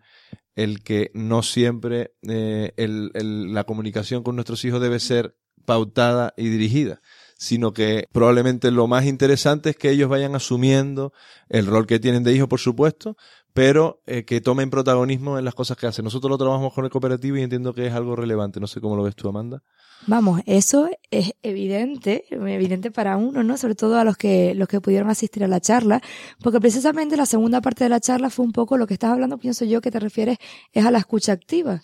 el 0.57 0.83
que 0.83 1.11
no 1.15 1.43
siempre 1.43 2.13
eh, 2.29 2.73
el, 2.77 3.55
la 3.55 3.65
comunicación 3.65 4.25
con 4.25 4.35
nuestros 4.35 4.65
hijos 4.65 4.81
debe 4.81 4.99
ser 4.99 5.37
pautada 5.65 6.35
y 6.37 6.49
dirigida, 6.49 7.01
sino 7.39 7.73
que 7.73 8.09
probablemente 8.13 8.73
lo 8.73 8.89
más 8.89 9.05
interesante 9.05 9.71
es 9.71 9.77
que 9.77 9.91
ellos 9.91 10.09
vayan 10.09 10.35
asumiendo 10.35 11.13
el 11.49 11.67
rol 11.67 11.87
que 11.87 12.01
tienen 12.01 12.25
de 12.25 12.35
hijo, 12.35 12.49
por 12.49 12.59
supuesto, 12.59 13.17
pero 13.53 14.03
eh, 14.07 14.25
que 14.25 14.41
tomen 14.41 14.71
protagonismo 14.71 15.39
en 15.39 15.45
las 15.45 15.55
cosas 15.55 15.77
que 15.77 15.87
hacen. 15.87 16.05
Nosotros 16.05 16.29
lo 16.29 16.39
trabajamos 16.39 16.75
con 16.75 16.85
el 16.85 16.91
cooperativo 16.91 17.37
y 17.37 17.43
entiendo 17.43 17.73
que 17.73 17.87
es 17.87 17.93
algo 17.93 18.17
relevante. 18.17 18.59
No 18.59 18.67
sé 18.67 18.81
cómo 18.81 18.97
lo 18.97 19.05
ves 19.05 19.15
tú, 19.15 19.29
Amanda. 19.29 19.63
Vamos, 20.07 20.41
eso 20.47 20.89
es 21.11 21.35
evidente, 21.43 22.25
evidente 22.31 22.91
para 22.91 23.17
uno, 23.17 23.43
¿no? 23.43 23.57
Sobre 23.59 23.75
todo 23.75 23.99
a 23.99 24.05
los 24.05 24.17
que, 24.17 24.55
los 24.55 24.67
que 24.67 24.81
pudieron 24.81 25.11
asistir 25.11 25.45
a 25.45 25.49
la 25.49 25.61
charla, 25.61 26.01
porque 26.43 26.59
precisamente 26.59 27.17
la 27.17 27.27
segunda 27.27 27.61
parte 27.61 27.85
de 27.85 27.91
la 27.91 28.01
charla 28.01 28.31
fue 28.31 28.45
un 28.45 28.53
poco 28.53 28.79
lo 28.79 28.87
que 28.87 28.95
estás 28.95 29.13
hablando, 29.13 29.39
pienso 29.39 29.65
yo, 29.65 29.81
que 29.81 29.91
te 29.91 30.01
refieres 30.01 30.39
es 30.73 30.87
a 30.87 30.91
la 30.91 30.99
escucha 30.99 31.33
activa. 31.33 31.83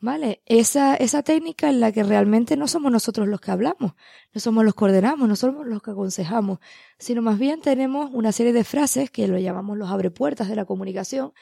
¿Vale? 0.00 0.42
Esa, 0.46 0.94
esa 0.94 1.24
técnica 1.24 1.68
en 1.68 1.80
la 1.80 1.90
que 1.90 2.04
realmente 2.04 2.56
no 2.56 2.68
somos 2.68 2.92
nosotros 2.92 3.26
los 3.26 3.40
que 3.40 3.50
hablamos, 3.50 3.94
no 4.32 4.40
somos 4.40 4.64
los 4.64 4.76
que 4.76 4.84
ordenamos, 4.84 5.28
no 5.28 5.34
somos 5.34 5.66
los 5.66 5.82
que 5.82 5.90
aconsejamos, 5.90 6.60
sino 7.00 7.20
más 7.20 7.36
bien 7.36 7.60
tenemos 7.60 8.08
una 8.12 8.30
serie 8.30 8.52
de 8.52 8.62
frases 8.62 9.10
que 9.10 9.26
lo 9.26 9.38
llamamos 9.38 9.76
los 9.76 9.90
abrepuertas 9.90 10.48
de 10.48 10.54
la 10.54 10.66
comunicación, 10.66 11.32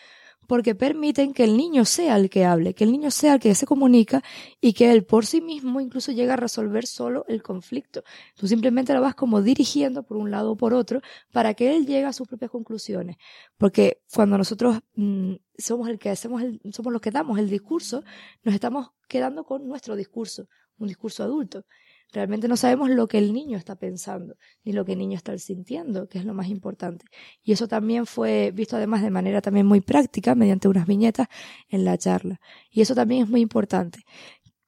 porque 0.47 0.75
permiten 0.75 1.33
que 1.33 1.45
el 1.45 1.57
niño 1.57 1.85
sea 1.85 2.17
el 2.17 2.31
que 2.31 2.45
hable, 2.45 2.75
que 2.75 2.85
el 2.85 2.93
niño 2.93 3.11
sea 3.11 3.35
el 3.35 3.41
que 3.41 3.55
se 3.55 3.67
comunica 3.67 4.23
y 4.61 4.73
que 4.73 4.91
él 4.93 5.05
por 5.05 5.27
sí 5.27 5.41
mismo 5.41 5.81
incluso 5.81 6.13
llega 6.13 6.35
a 6.35 6.37
resolver 6.37 6.87
solo 6.87 7.25
el 7.29 7.43
conflicto. 7.43 8.03
Tú 8.37 8.47
simplemente 8.47 8.95
lo 8.95 9.01
vas 9.01 9.15
como 9.15 9.43
dirigiendo 9.43 10.03
por 10.03 10.17
un 10.17 10.31
lado 10.31 10.53
o 10.53 10.57
por 10.57 10.75
otro 10.75 11.01
para 11.33 11.55
que 11.55 11.77
él 11.77 11.87
llegue 11.87 12.05
a 12.05 12.13
sus 12.13 12.29
propias 12.29 12.51
conclusiones. 12.51 13.17
Porque 13.57 14.03
cuando 14.15 14.39
nosotros 14.39 14.81
mm, 14.95 15.35
somos 15.59 15.89
el 15.89 15.99
que 15.99 16.11
hacemos 16.11 16.43
el, 16.43 16.61
somos 16.73 16.93
los 16.93 17.03
que 17.03 17.11
damos 17.11 17.39
el 17.39 17.49
discurso, 17.49 18.03
nos 18.43 18.55
estamos 18.55 18.91
quedando 19.09 19.45
con 19.45 19.67
nuestro 19.67 19.97
discurso, 19.97 20.49
un 20.79 20.89
discurso 20.89 21.23
adulto. 21.23 21.65
Realmente 22.13 22.49
no 22.49 22.57
sabemos 22.57 22.91
lo 22.91 23.09
que 23.09 23.19
el 23.19 23.33
niño 23.33 23.59
está 23.59 23.77
pensando, 23.77 24.37
ni 24.65 24.73
lo 24.73 24.85
que 24.85 24.93
el 24.93 24.99
niño 24.99 25.17
está 25.17 25.37
sintiendo, 25.39 26.09
que 26.09 26.19
es 26.19 26.25
lo 26.25 26.35
más 26.35 26.49
importante. 26.49 27.05
Y 27.43 27.53
eso 27.53 27.69
también 27.69 28.07
fue 28.07 28.53
visto 28.55 28.77
además 28.77 29.03
de 29.03 29.11
manera 29.11 29.41
también 29.43 29.67
muy 29.67 29.81
práctica, 29.81 30.35
mediante 30.35 30.69
unas 30.69 30.87
viñetas 30.87 31.29
en 31.69 31.85
la 31.85 31.99
charla. 31.99 32.41
Y 32.71 32.81
eso 32.81 32.95
también 32.95 33.25
es 33.25 33.29
muy 33.29 33.41
importante. 33.41 34.05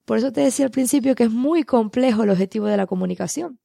Por 0.04 0.18
eso 0.18 0.32
te 0.32 0.40
decía 0.40 0.64
al 0.64 0.70
principio 0.70 1.14
que 1.14 1.24
es 1.24 1.30
muy 1.30 1.64
complejo 1.64 2.24
el 2.24 2.30
objetivo 2.30 2.66
de 2.66 2.76
la 2.76 2.86
comunicación, 2.86 3.60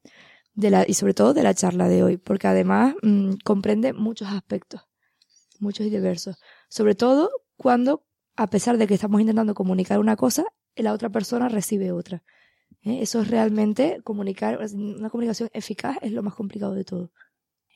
de 0.53 0.69
la, 0.69 0.85
y 0.87 0.93
sobre 0.93 1.13
todo 1.13 1.33
de 1.33 1.41
la 1.41 1.53
charla 1.53 1.87
de 1.87 2.03
hoy, 2.03 2.17
porque 2.17 2.47
además 2.47 2.95
mmm, 3.01 3.33
comprende 3.43 3.93
muchos 3.93 4.27
aspectos, 4.29 4.81
muchos 5.59 5.87
y 5.87 5.89
diversos. 5.89 6.37
Sobre 6.69 6.95
todo 6.95 7.31
cuando, 7.55 8.05
a 8.35 8.49
pesar 8.49 8.77
de 8.77 8.87
que 8.87 8.93
estamos 8.93 9.19
intentando 9.21 9.55
comunicar 9.55 9.99
una 9.99 10.15
cosa, 10.15 10.45
la 10.75 10.93
otra 10.93 11.09
persona 11.09 11.49
recibe 11.49 11.91
otra. 11.91 12.23
¿Eh? 12.83 12.99
Eso 13.01 13.21
es 13.21 13.29
realmente 13.29 13.99
comunicar, 14.03 14.59
una 14.73 15.09
comunicación 15.09 15.49
eficaz 15.53 15.97
es 16.01 16.11
lo 16.11 16.23
más 16.23 16.33
complicado 16.33 16.73
de 16.73 16.83
todo. 16.83 17.11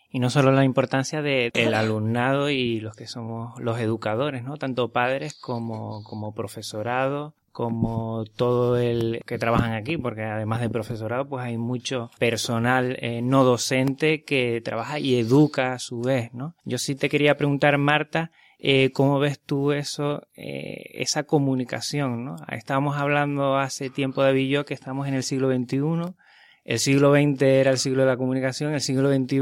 Y 0.09 0.19
no 0.19 0.29
solo 0.29 0.51
la 0.51 0.63
importancia 0.63 1.21
del 1.21 1.51
de, 1.51 1.75
alumnado 1.75 2.49
y 2.49 2.79
los 2.79 2.95
que 2.95 3.07
somos 3.07 3.59
los 3.59 3.79
educadores, 3.79 4.43
¿no? 4.43 4.55
Tanto 4.55 4.91
padres 4.93 5.33
como, 5.33 6.01
como 6.03 6.33
profesorado, 6.33 7.35
como 7.51 8.23
todo 8.35 8.77
el 8.77 9.21
que 9.25 9.37
trabajan 9.37 9.73
aquí, 9.73 9.97
porque 9.97 10.23
además 10.23 10.61
de 10.61 10.69
profesorado, 10.69 11.27
pues 11.27 11.43
hay 11.43 11.57
mucho 11.57 12.11
personal 12.19 12.97
eh, 13.01 13.21
no 13.21 13.43
docente 13.43 14.23
que 14.23 14.61
trabaja 14.63 14.99
y 14.99 15.15
educa 15.15 15.73
a 15.73 15.79
su 15.79 16.01
vez, 16.01 16.33
¿no? 16.33 16.55
Yo 16.63 16.77
sí 16.77 16.95
te 16.95 17.09
quería 17.09 17.35
preguntar, 17.35 17.77
Marta, 17.79 18.31
eh, 18.59 18.91
¿Cómo 18.91 19.19
ves 19.19 19.39
tú 19.39 19.71
eso, 19.71 20.27
eh, 20.35 20.89
esa 20.93 21.23
comunicación? 21.23 22.25
¿no? 22.25 22.35
Estábamos 22.49 22.97
hablando 22.97 23.57
hace 23.57 23.89
tiempo 23.89 24.23
de 24.23 24.33
Villó 24.33 24.65
que 24.65 24.73
estamos 24.73 25.07
en 25.07 25.13
el 25.13 25.23
siglo 25.23 25.53
XXI. 25.53 26.15
El 26.63 26.79
siglo 26.79 27.13
XX 27.13 27.41
era 27.43 27.71
el 27.71 27.77
siglo 27.77 28.01
de 28.01 28.07
la 28.07 28.17
comunicación. 28.17 28.73
El 28.73 28.81
siglo 28.81 29.13
XXI 29.13 29.37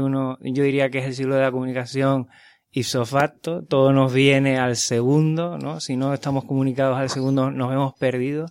yo 0.52 0.62
diría 0.62 0.90
que 0.90 0.98
es 0.98 1.06
el 1.06 1.14
siglo 1.14 1.34
de 1.34 1.42
la 1.42 1.50
comunicación 1.50 2.28
ipso 2.70 3.06
facto. 3.06 3.64
Todo 3.64 3.92
nos 3.92 4.12
viene 4.12 4.58
al 4.58 4.76
segundo, 4.76 5.58
¿no? 5.58 5.80
Si 5.80 5.96
no 5.96 6.12
estamos 6.12 6.44
comunicados 6.44 6.98
al 6.98 7.08
segundo 7.08 7.50
nos 7.50 7.72
hemos 7.72 7.94
perdido. 7.94 8.46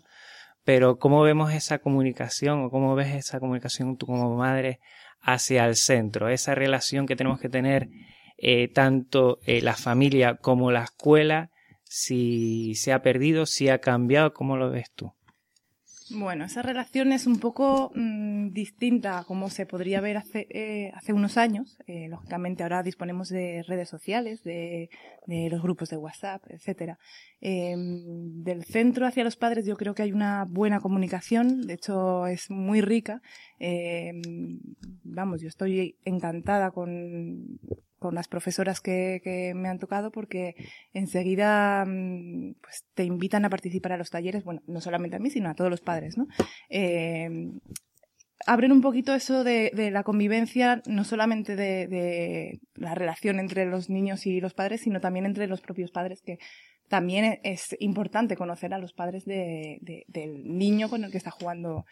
Pero 0.63 0.97
¿cómo 0.97 1.21
vemos 1.21 1.53
esa 1.53 1.77
comunicación 1.77 2.65
o 2.65 2.69
cómo 2.71 2.95
ves 2.95 3.13
esa 3.13 3.39
comunicación 3.39 3.97
tú 3.97 4.07
como 4.07 4.35
madre 4.35 4.79
hacia 5.21 5.65
el 5.65 5.75
centro? 5.75 6.27
Esa 6.27 6.55
relación 6.55 7.05
que 7.05 7.15
tenemos 7.15 7.39
que 7.39 7.49
tener 7.49 7.87
eh, 8.37 8.67
tanto 8.67 9.39
eh, 9.45 9.61
la 9.61 9.75
familia 9.75 10.35
como 10.35 10.71
la 10.71 10.83
escuela, 10.83 11.51
si 11.83 12.75
se 12.75 12.91
ha 12.91 13.01
perdido, 13.01 13.45
si 13.45 13.69
ha 13.69 13.79
cambiado, 13.79 14.33
¿cómo 14.33 14.57
lo 14.57 14.69
ves 14.69 14.91
tú? 14.93 15.13
Bueno, 16.11 16.45
esa 16.45 16.61
relación 16.61 17.13
es 17.13 17.25
un 17.25 17.39
poco 17.39 17.91
mmm, 17.95 18.49
distinta 18.51 19.17
a 19.17 19.23
como 19.23 19.49
se 19.49 19.65
podría 19.65 20.01
ver 20.01 20.17
hace, 20.17 20.47
eh, 20.51 20.91
hace 20.93 21.13
unos 21.13 21.37
años. 21.37 21.77
Lógicamente 21.87 22.61
ahora 22.61 22.83
disponemos 22.83 23.29
de 23.29 23.63
redes 23.63 23.89
sociales, 23.89 24.43
de, 24.43 24.89
los 25.49 25.63
grupos 25.63 25.89
de 25.89 25.97
WhatsApp, 25.97 26.43
etcétera. 26.49 26.99
Eh, 27.41 27.73
del 27.75 28.65
centro 28.65 29.07
hacia 29.07 29.23
los 29.23 29.35
padres 29.35 29.65
yo 29.65 29.77
creo 29.77 29.95
que 29.95 30.03
hay 30.03 30.11
una 30.11 30.45
buena 30.47 30.79
comunicación, 30.79 31.61
de 31.61 31.73
hecho 31.73 32.27
es 32.27 32.51
muy 32.51 32.81
rica. 32.81 33.21
vamos, 35.03 35.41
yo 35.41 35.47
estoy 35.47 35.97
encantada 36.03 36.69
con, 36.69 37.59
con 38.05 38.13
las 38.13 38.27
profesoras 38.27 38.81
que, 38.81 39.51
me 39.55 39.67
han 39.67 39.79
tocado 39.79 40.11
porque 40.11 40.53
enseguida 40.93 41.83
pues, 41.83 42.85
te 42.93 43.03
invitan 43.03 43.45
a 43.45 43.49
participar 43.49 43.93
a 43.93 43.97
los 43.97 44.11
talleres, 44.11 44.43
bueno, 44.43 44.61
no 44.67 44.79
solamente 44.79 45.15
a 45.15 45.19
mí, 45.19 45.31
sino 45.31 45.49
a 45.49 45.55
todos 45.55 45.71
los 45.71 45.81
padres, 45.81 46.15
¿no? 46.15 46.27
Eh, 46.69 47.49
abren 48.45 48.71
un 48.71 48.81
poquito 48.81 49.15
eso 49.15 49.43
de, 49.43 49.71
la 49.91 50.03
convivencia, 50.03 50.83
no 50.85 51.03
solamente 51.03 51.55
de, 51.55 52.59
la 52.75 52.93
relación 52.93 53.39
entre 53.39 53.65
los 53.65 53.89
niños 53.89 54.27
y 54.27 54.39
los 54.39 54.53
padres, 54.53 54.81
sino 54.81 55.01
también 55.01 55.25
entre 55.25 55.47
los 55.47 55.61
propios 55.61 55.89
padres, 55.89 56.21
que 56.21 56.37
también 56.87 57.39
es 57.41 57.75
importante 57.79 58.37
conocer 58.37 58.71
a 58.75 58.77
los 58.77 58.93
padres 58.93 59.25
de, 59.25 59.79
del 60.07 60.43
niño 60.43 60.89
con 60.89 61.03
el 61.03 61.09
que 61.09 61.17
está 61.17 61.31
jugando 61.31 61.85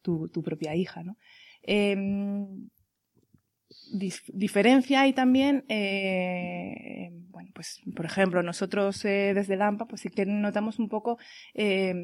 tu, 0.00 0.30
propia 0.44 0.76
hija, 0.76 1.02
¿no? 1.02 1.16
Eh, 1.64 1.96
diferencia 3.90 5.02
hay 5.02 5.12
también, 5.12 5.64
eh, 5.68 7.10
bueno, 7.30 7.50
pues, 7.54 7.80
por 7.94 8.04
ejemplo, 8.04 8.42
nosotros 8.42 9.04
eh, 9.04 9.32
desde 9.34 9.54
el 9.54 9.62
AMPA, 9.62 9.86
pues 9.86 10.02
sí 10.02 10.10
que 10.10 10.26
notamos 10.26 10.78
un 10.78 10.88
poco 10.88 11.18
eh, 11.54 11.94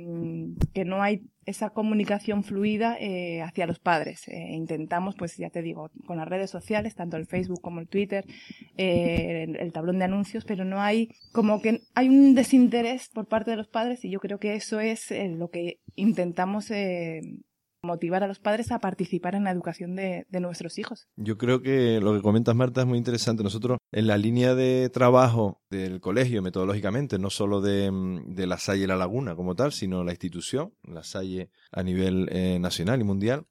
que 0.72 0.84
no 0.84 1.02
hay 1.02 1.22
esa 1.44 1.70
comunicación 1.70 2.44
fluida 2.44 2.96
eh, 3.00 3.42
hacia 3.42 3.66
los 3.66 3.80
padres. 3.80 4.28
intentamos, 4.28 5.16
pues 5.16 5.36
ya 5.36 5.50
te 5.50 5.62
digo, 5.62 5.90
con 6.06 6.18
las 6.18 6.28
redes 6.28 6.50
sociales, 6.50 6.94
tanto 6.94 7.16
el 7.16 7.26
Facebook 7.26 7.60
como 7.60 7.80
el 7.80 7.88
Twitter, 7.88 8.24
el, 8.76 9.56
el, 9.56 9.72
tablón 9.72 9.98
de 9.98 10.04
anuncios, 10.04 10.44
pero 10.44 10.64
no 10.64 10.80
hay, 10.80 11.08
como 11.32 11.60
que 11.60 11.80
hay 11.94 12.08
un 12.08 12.34
desinterés 12.34 13.08
por 13.08 13.26
parte 13.26 13.50
de 13.50 13.56
los 13.56 13.68
padres 13.68 14.04
y 14.04 14.10
yo 14.10 14.20
creo 14.20 14.38
que 14.38 14.54
eso 14.54 14.78
es 14.78 15.10
lo 15.10 15.50
que 15.50 15.80
intentamos 15.96 16.70
motivar 17.84 18.22
a 18.22 18.28
los 18.28 18.38
padres 18.38 18.70
a 18.70 18.78
participar 18.78 19.34
en 19.34 19.42
la 19.42 19.50
educación 19.50 19.96
de, 19.96 20.24
nuestros 20.40 20.78
hijos. 20.78 21.08
Yo 21.16 21.36
creo 21.36 21.62
que 21.62 22.00
lo 22.00 22.14
que 22.14 22.22
comentas, 22.22 22.54
Marta, 22.54 22.82
es 22.82 22.86
muy 22.86 22.96
interesante. 22.96 23.42
Nosotros, 23.42 23.78
en 23.90 24.06
la 24.06 24.16
línea 24.16 24.54
de 24.54 24.88
trabajo 24.88 25.60
del 25.68 26.00
colegio, 26.00 26.42
metodológicamente, 26.42 27.18
no 27.18 27.28
solo 27.28 27.60
de, 27.60 27.90
de 28.26 28.46
la 28.46 28.58
Salle 28.58 28.86
la 28.86 28.96
Laguna 28.96 29.34
como 29.34 29.56
tal, 29.56 29.72
sino 29.72 30.04
la 30.04 30.12
institución, 30.12 30.72
la 30.84 31.02
Salle 31.02 31.50
a 31.72 31.82
nivel 31.82 32.28
eh, 32.30 32.58
nacional 32.60 33.00
y 33.00 33.04
mundial, 33.04 33.46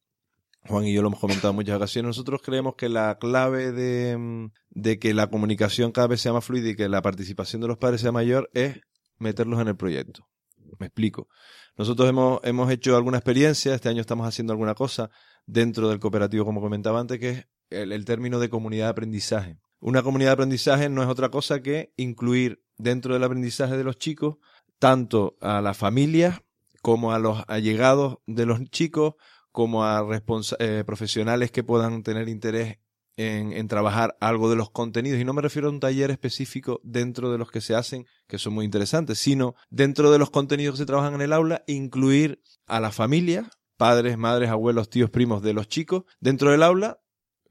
Juan 0.68 0.86
y 0.86 0.94
yo 0.94 1.02
lo 1.02 1.10
hemos 1.10 1.20
comentado 1.20 1.50
en 1.50 1.56
muchas 1.56 1.76
ocasiones, 1.76 2.08
nosotros 2.08 2.42
creemos 2.42 2.76
que 2.76 2.88
la 2.88 3.18
clave 3.20 3.72
de, 3.72 4.50
de, 4.70 5.00
que 5.00 5.14
la 5.14 5.28
comunicación 5.28 5.92
cada 5.92 6.08
vez 6.08 6.22
sea 6.22 6.34
más 6.34 6.46
fluida 6.46 6.70
y 6.70 6.76
que 6.76 6.88
la 6.88 7.02
participación 7.02 7.62
de 7.62 7.68
los 7.68 7.78
padres 7.78 8.02
sea 8.02 8.12
mayor 8.12 8.50
es 8.54 8.80
meterlos 9.18 9.60
en 9.60 9.70
el 9.70 9.76
proyecto. 9.76 10.31
Me 10.80 10.88
explico. 10.88 11.28
Nosotros 11.78 12.10
hemos, 12.10 12.40
hemos 12.44 12.72
hecho 12.72 12.96
alguna 12.96 13.18
experiencia, 13.18 13.74
este 13.74 13.90
año 13.90 14.02
estamos 14.02 14.28
haciendo 14.28 14.54
alguna 14.54 14.76
cosa 14.76 15.10
dentro 15.46 15.90
del 15.90 16.00
cooperativo, 16.00 16.46
como 16.46 16.62
comentaba 16.62 17.00
antes, 17.00 17.20
que 17.20 17.30
es 17.30 17.46
el, 17.70 18.06
término 18.06 18.40
de 18.40 18.50
comunidad 18.50 18.86
de 18.86 18.92
aprendizaje. 18.92 19.58
Una 19.80 20.04
comunidad 20.04 20.30
de 20.30 20.34
aprendizaje 20.34 20.90
no 20.90 21.02
es 21.02 21.10
otra 21.10 21.30
cosa 21.30 21.62
que 21.62 21.94
incluir 21.98 22.64
dentro 22.78 23.14
del 23.14 23.24
aprendizaje 23.24 23.78
de 23.78 23.84
los 23.84 23.98
chicos 23.98 24.38
tanto 24.80 25.38
a 25.42 25.62
las 25.62 25.78
familias 25.78 26.42
como 26.82 27.12
a 27.14 27.20
los 27.20 27.44
allegados 27.48 28.18
de 28.26 28.46
los 28.46 28.64
chicos, 28.72 29.14
como 29.52 29.86
a 29.86 30.04
eh, 30.60 30.84
profesionales 30.86 31.52
que 31.52 31.64
puedan 31.64 32.04
tener 32.04 32.28
interés 32.30 32.80
en, 33.18 33.54
en, 33.54 33.68
trabajar 33.68 34.18
algo 34.20 34.50
de 34.50 34.56
los 34.56 34.70
contenidos. 34.72 35.20
Y 35.20 35.26
no 35.26 35.34
me 35.34 35.42
refiero 35.42 35.68
a 35.68 35.72
un 35.72 35.80
taller 35.80 36.12
específico 36.12 36.80
dentro 36.84 37.32
de 37.32 37.38
los 37.38 37.52
que 37.52 37.62
se 37.62 37.76
hacen, 37.76 38.06
que 38.28 38.38
son 38.38 38.54
muy 38.54 38.66
interesantes, 38.66 39.20
sino 39.20 39.56
dentro 39.70 40.12
de 40.12 40.20
los 40.20 40.30
contenidos 40.30 40.76
que 40.76 40.84
se 40.84 40.86
trabajan 40.86 41.16
en 41.16 41.22
el 41.22 41.34
aula, 41.34 41.64
incluir 41.68 42.42
a 42.68 42.80
la 42.80 42.92
familia, 42.92 43.50
padres, 43.78 44.18
madres, 44.18 44.50
abuelos, 44.50 44.90
tíos, 44.90 45.10
primos 45.10 45.42
de 45.42 45.54
los 45.54 45.68
chicos, 45.68 46.04
dentro 46.20 46.52
del 46.52 46.64
aula, 46.64 47.01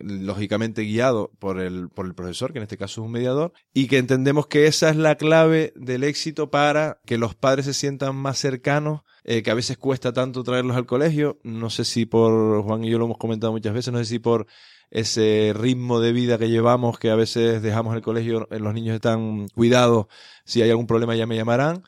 lógicamente 0.00 0.82
guiado 0.82 1.30
por 1.38 1.60
el, 1.60 1.88
por 1.88 2.06
el 2.06 2.14
profesor, 2.14 2.52
que 2.52 2.58
en 2.58 2.64
este 2.64 2.76
caso 2.76 3.00
es 3.00 3.06
un 3.06 3.12
mediador, 3.12 3.52
y 3.72 3.86
que 3.86 3.98
entendemos 3.98 4.46
que 4.46 4.66
esa 4.66 4.90
es 4.90 4.96
la 4.96 5.16
clave 5.16 5.72
del 5.76 6.04
éxito 6.04 6.50
para 6.50 7.00
que 7.06 7.18
los 7.18 7.34
padres 7.34 7.66
se 7.66 7.74
sientan 7.74 8.16
más 8.16 8.38
cercanos, 8.38 9.02
eh, 9.24 9.42
que 9.42 9.50
a 9.50 9.54
veces 9.54 9.76
cuesta 9.78 10.12
tanto 10.12 10.42
traerlos 10.42 10.76
al 10.76 10.86
colegio. 10.86 11.38
No 11.42 11.70
sé 11.70 11.84
si 11.84 12.06
por, 12.06 12.62
Juan 12.62 12.84
y 12.84 12.90
yo 12.90 12.98
lo 12.98 13.04
hemos 13.04 13.18
comentado 13.18 13.52
muchas 13.52 13.74
veces, 13.74 13.92
no 13.92 13.98
sé 13.98 14.04
si 14.06 14.18
por 14.18 14.46
ese 14.90 15.52
ritmo 15.54 16.00
de 16.00 16.12
vida 16.12 16.38
que 16.38 16.50
llevamos, 16.50 16.98
que 16.98 17.10
a 17.10 17.14
veces 17.14 17.62
dejamos 17.62 17.94
el 17.94 18.02
colegio, 18.02 18.48
eh, 18.50 18.58
los 18.58 18.74
niños 18.74 18.94
están 18.94 19.48
cuidados, 19.48 20.06
si 20.44 20.62
hay 20.62 20.70
algún 20.70 20.86
problema 20.86 21.14
ya 21.14 21.26
me 21.26 21.36
llamarán, 21.36 21.82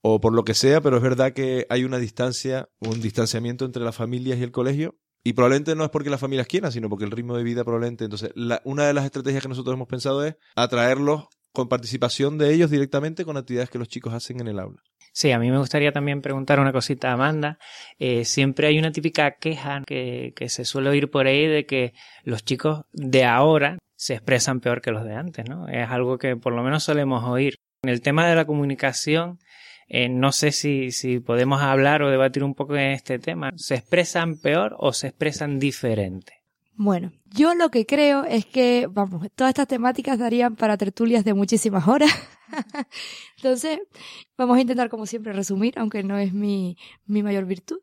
o 0.00 0.20
por 0.20 0.32
lo 0.32 0.44
que 0.44 0.54
sea, 0.54 0.80
pero 0.80 0.96
es 0.96 1.02
verdad 1.02 1.32
que 1.32 1.66
hay 1.68 1.84
una 1.84 1.98
distancia, 1.98 2.68
un 2.78 3.00
distanciamiento 3.00 3.64
entre 3.64 3.82
las 3.82 3.96
familias 3.96 4.38
y 4.38 4.44
el 4.44 4.52
colegio, 4.52 4.96
y 5.24 5.32
probablemente 5.32 5.74
no 5.74 5.84
es 5.84 5.90
porque 5.90 6.10
las 6.10 6.20
familias 6.20 6.46
quieran, 6.46 6.72
sino 6.72 6.88
porque 6.88 7.04
el 7.04 7.10
ritmo 7.10 7.36
de 7.36 7.42
vida 7.42 7.64
probablemente. 7.64 8.04
Entonces, 8.04 8.30
la, 8.34 8.60
una 8.64 8.86
de 8.86 8.94
las 8.94 9.04
estrategias 9.04 9.42
que 9.42 9.48
nosotros 9.48 9.74
hemos 9.74 9.88
pensado 9.88 10.24
es 10.24 10.36
atraerlos 10.56 11.26
con 11.52 11.68
participación 11.68 12.38
de 12.38 12.52
ellos 12.52 12.70
directamente 12.70 13.24
con 13.24 13.36
actividades 13.36 13.70
que 13.70 13.78
los 13.78 13.88
chicos 13.88 14.14
hacen 14.14 14.40
en 14.40 14.48
el 14.48 14.58
aula. 14.58 14.82
Sí, 15.12 15.32
a 15.32 15.38
mí 15.38 15.50
me 15.50 15.58
gustaría 15.58 15.90
también 15.90 16.22
preguntar 16.22 16.60
una 16.60 16.72
cosita 16.72 17.10
a 17.10 17.14
Amanda. 17.14 17.58
Eh, 17.98 18.24
siempre 18.24 18.68
hay 18.68 18.78
una 18.78 18.92
típica 18.92 19.32
queja 19.32 19.82
que, 19.84 20.32
que 20.36 20.48
se 20.48 20.64
suele 20.64 20.90
oír 20.90 21.10
por 21.10 21.26
ahí 21.26 21.46
de 21.46 21.66
que 21.66 21.94
los 22.22 22.44
chicos 22.44 22.82
de 22.92 23.24
ahora 23.24 23.78
se 23.96 24.14
expresan 24.14 24.60
peor 24.60 24.80
que 24.80 24.92
los 24.92 25.04
de 25.04 25.14
antes, 25.14 25.48
¿no? 25.48 25.66
Es 25.68 25.90
algo 25.90 26.18
que 26.18 26.36
por 26.36 26.52
lo 26.52 26.62
menos 26.62 26.84
solemos 26.84 27.24
oír. 27.24 27.56
En 27.82 27.90
el 27.90 28.00
tema 28.00 28.28
de 28.28 28.36
la 28.36 28.44
comunicación, 28.44 29.38
eh, 29.88 30.08
no 30.08 30.32
sé 30.32 30.52
si, 30.52 30.90
si 30.90 31.18
podemos 31.18 31.62
hablar 31.62 32.02
o 32.02 32.10
debatir 32.10 32.44
un 32.44 32.54
poco 32.54 32.76
en 32.76 32.90
este 32.90 33.18
tema. 33.18 33.52
¿Se 33.56 33.74
expresan 33.74 34.38
peor 34.38 34.76
o 34.78 34.92
se 34.92 35.08
expresan 35.08 35.58
diferente? 35.58 36.34
Bueno, 36.74 37.10
yo 37.34 37.54
lo 37.54 37.70
que 37.70 37.86
creo 37.86 38.24
es 38.24 38.46
que, 38.46 38.86
vamos, 38.88 39.26
todas 39.34 39.50
estas 39.50 39.66
temáticas 39.66 40.18
darían 40.18 40.54
para 40.54 40.76
tertulias 40.76 41.24
de 41.24 41.34
muchísimas 41.34 41.88
horas. 41.88 42.10
Entonces, 43.36 43.80
vamos 44.36 44.56
a 44.56 44.60
intentar, 44.60 44.88
como 44.88 45.06
siempre, 45.06 45.32
resumir, 45.32 45.74
aunque 45.76 46.04
no 46.04 46.18
es 46.18 46.32
mi, 46.32 46.76
mi 47.04 47.24
mayor 47.24 47.46
virtud. 47.46 47.78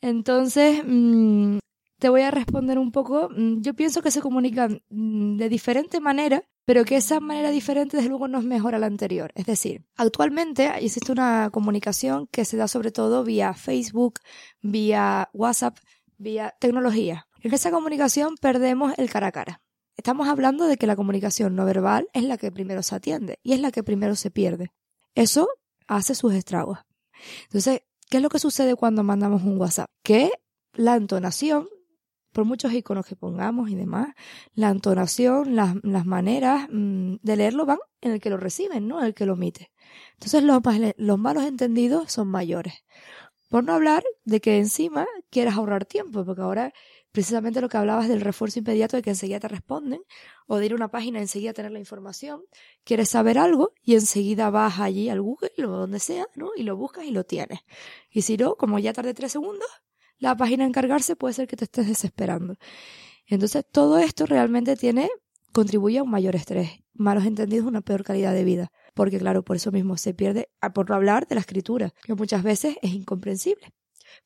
Entonces, 0.00 0.82
mmm, 0.86 1.58
te 1.98 2.08
voy 2.08 2.22
a 2.22 2.30
responder 2.30 2.78
un 2.78 2.92
poco. 2.92 3.28
Mm, 3.36 3.60
yo 3.60 3.74
pienso 3.74 4.00
que 4.00 4.10
se 4.10 4.22
comunican 4.22 4.80
mm, 4.88 5.36
de 5.36 5.48
diferente 5.48 6.00
manera, 6.00 6.42
pero 6.68 6.84
que 6.84 6.96
esa 6.96 7.18
manera 7.18 7.50
diferente 7.50 7.96
desde 7.96 8.10
luego 8.10 8.28
no 8.28 8.40
es 8.40 8.44
mejor 8.44 8.74
a 8.74 8.78
la 8.78 8.84
anterior. 8.84 9.32
Es 9.34 9.46
decir, 9.46 9.86
actualmente 9.96 10.70
existe 10.84 11.10
una 11.10 11.48
comunicación 11.50 12.26
que 12.26 12.44
se 12.44 12.58
da 12.58 12.68
sobre 12.68 12.92
todo 12.92 13.24
vía 13.24 13.54
Facebook, 13.54 14.20
vía 14.60 15.30
WhatsApp, 15.32 15.78
vía 16.18 16.54
tecnología. 16.60 17.26
En 17.40 17.54
esa 17.54 17.70
comunicación 17.70 18.34
perdemos 18.38 18.92
el 18.98 19.08
cara 19.08 19.28
a 19.28 19.32
cara. 19.32 19.62
Estamos 19.96 20.28
hablando 20.28 20.66
de 20.66 20.76
que 20.76 20.86
la 20.86 20.94
comunicación 20.94 21.56
no 21.56 21.64
verbal 21.64 22.06
es 22.12 22.24
la 22.24 22.36
que 22.36 22.52
primero 22.52 22.82
se 22.82 22.96
atiende 22.96 23.38
y 23.42 23.54
es 23.54 23.60
la 23.60 23.70
que 23.70 23.82
primero 23.82 24.14
se 24.14 24.30
pierde. 24.30 24.70
Eso 25.14 25.48
hace 25.86 26.14
sus 26.14 26.34
estragos. 26.34 26.80
Entonces, 27.44 27.80
¿qué 28.10 28.18
es 28.18 28.22
lo 28.22 28.28
que 28.28 28.38
sucede 28.38 28.76
cuando 28.76 29.02
mandamos 29.02 29.42
un 29.42 29.58
WhatsApp? 29.58 29.88
Que 30.02 30.30
la 30.74 30.96
entonación 30.96 31.66
por 32.38 32.44
muchos 32.44 32.72
iconos 32.72 33.04
que 33.04 33.16
pongamos 33.16 33.68
y 33.68 33.74
demás, 33.74 34.14
la 34.54 34.68
entonación, 34.68 35.56
las, 35.56 35.74
maneras 36.06 36.68
mm, 36.70 37.16
de 37.20 37.36
leerlo 37.36 37.66
van 37.66 37.80
en 38.00 38.12
el 38.12 38.20
que 38.20 38.30
lo 38.30 38.36
reciben, 38.36 38.86
¿no? 38.86 39.00
En 39.00 39.06
el 39.06 39.14
que 39.14 39.26
lo 39.26 39.32
emite. 39.32 39.72
Entonces 40.12 40.44
los, 40.44 40.62
los 40.98 41.18
malos 41.18 41.42
entendidos 41.42 42.12
son 42.12 42.28
mayores. 42.28 42.84
Por 43.48 43.64
no 43.64 43.72
hablar 43.72 44.04
de 44.24 44.40
que 44.40 44.58
encima 44.58 45.04
quieras 45.30 45.56
ahorrar 45.56 45.84
tiempo, 45.84 46.24
porque 46.24 46.42
ahora 46.42 46.72
precisamente 47.10 47.60
lo 47.60 47.68
que 47.68 47.76
hablabas 47.76 48.06
del 48.08 48.20
refuerzo 48.20 48.60
inmediato 48.60 48.96
de 48.96 49.02
que 49.02 49.10
enseguida 49.10 49.40
te 49.40 49.48
responden, 49.48 50.02
o 50.46 50.58
de 50.58 50.66
ir 50.66 50.72
a 50.74 50.76
una 50.76 50.92
página 50.92 51.18
y 51.18 51.22
enseguida 51.22 51.52
tener 51.52 51.72
la 51.72 51.80
información, 51.80 52.44
quieres 52.84 53.08
saber 53.08 53.36
algo 53.36 53.72
y 53.82 53.94
enseguida 53.94 54.48
vas 54.50 54.78
allí 54.78 55.08
al 55.08 55.22
Google 55.22 55.50
o 55.58 55.70
donde 55.70 55.98
sea, 55.98 56.28
¿no? 56.36 56.50
Y 56.54 56.62
lo 56.62 56.76
buscas 56.76 57.04
y 57.04 57.10
lo 57.10 57.24
tienes. 57.24 57.58
Y 58.12 58.22
si 58.22 58.36
no, 58.36 58.54
como 58.54 58.78
ya 58.78 58.92
tarde 58.92 59.12
tres 59.12 59.32
segundos, 59.32 59.68
la 60.18 60.36
página 60.36 60.64
encargarse, 60.64 61.16
puede 61.16 61.34
ser 61.34 61.46
que 61.46 61.56
te 61.56 61.64
estés 61.64 61.86
desesperando. 61.86 62.56
Entonces, 63.26 63.64
todo 63.70 63.98
esto 63.98 64.26
realmente 64.26 64.76
tiene, 64.76 65.10
contribuye 65.52 65.98
a 65.98 66.02
un 66.02 66.10
mayor 66.10 66.34
estrés, 66.34 66.70
malos 66.94 67.26
entendidos, 67.26 67.66
una 67.66 67.82
peor 67.82 68.02
calidad 68.02 68.32
de 68.32 68.44
vida. 68.44 68.72
Porque, 68.94 69.18
claro, 69.18 69.44
por 69.44 69.56
eso 69.56 69.70
mismo 69.70 69.96
se 69.96 70.14
pierde, 70.14 70.48
por 70.74 70.88
no 70.88 70.96
hablar 70.96 71.26
de 71.28 71.34
la 71.34 71.40
escritura, 71.40 71.92
que 72.02 72.14
muchas 72.14 72.42
veces 72.42 72.76
es 72.82 72.92
incomprensible. 72.92 73.72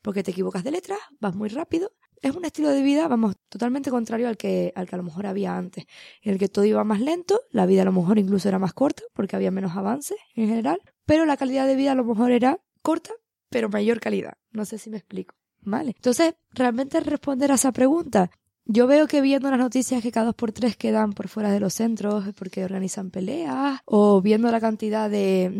Porque 0.00 0.22
te 0.22 0.30
equivocas 0.30 0.64
de 0.64 0.70
letra, 0.70 0.96
vas 1.20 1.34
muy 1.34 1.48
rápido. 1.48 1.92
Es 2.22 2.36
un 2.36 2.44
estilo 2.44 2.68
de 2.68 2.82
vida, 2.82 3.08
vamos, 3.08 3.34
totalmente 3.48 3.90
contrario 3.90 4.28
al 4.28 4.36
que, 4.36 4.72
al 4.76 4.88
que 4.88 4.94
a 4.94 4.98
lo 4.98 5.02
mejor 5.02 5.26
había 5.26 5.56
antes, 5.56 5.86
en 6.22 6.32
el 6.32 6.38
que 6.38 6.48
todo 6.48 6.64
iba 6.64 6.84
más 6.84 7.00
lento, 7.00 7.40
la 7.50 7.66
vida 7.66 7.82
a 7.82 7.84
lo 7.84 7.90
mejor 7.90 8.16
incluso 8.16 8.48
era 8.48 8.60
más 8.60 8.72
corta, 8.72 9.02
porque 9.12 9.34
había 9.34 9.50
menos 9.50 9.76
avances 9.76 10.16
en 10.36 10.46
general, 10.46 10.80
pero 11.04 11.26
la 11.26 11.36
calidad 11.36 11.66
de 11.66 11.74
vida 11.74 11.92
a 11.92 11.94
lo 11.96 12.04
mejor 12.04 12.30
era 12.30 12.60
corta, 12.80 13.10
pero 13.50 13.68
mayor 13.68 13.98
calidad. 13.98 14.34
No 14.52 14.64
sé 14.64 14.78
si 14.78 14.88
me 14.88 14.98
explico. 14.98 15.34
¿Vale? 15.62 15.94
Entonces, 15.96 16.34
realmente 16.52 17.00
responder 17.00 17.52
a 17.52 17.54
esa 17.54 17.72
pregunta. 17.72 18.30
Yo 18.64 18.86
veo 18.86 19.08
que 19.08 19.20
viendo 19.20 19.50
las 19.50 19.58
noticias 19.58 20.02
que 20.02 20.12
cada 20.12 20.26
dos 20.26 20.34
por 20.36 20.52
tres 20.52 20.76
quedan 20.76 21.12
por 21.12 21.28
fuera 21.28 21.50
de 21.50 21.60
los 21.60 21.74
centros 21.74 22.24
porque 22.36 22.64
organizan 22.64 23.10
peleas, 23.10 23.80
o 23.84 24.20
viendo 24.22 24.50
la 24.50 24.60
cantidad 24.60 25.10
de, 25.10 25.50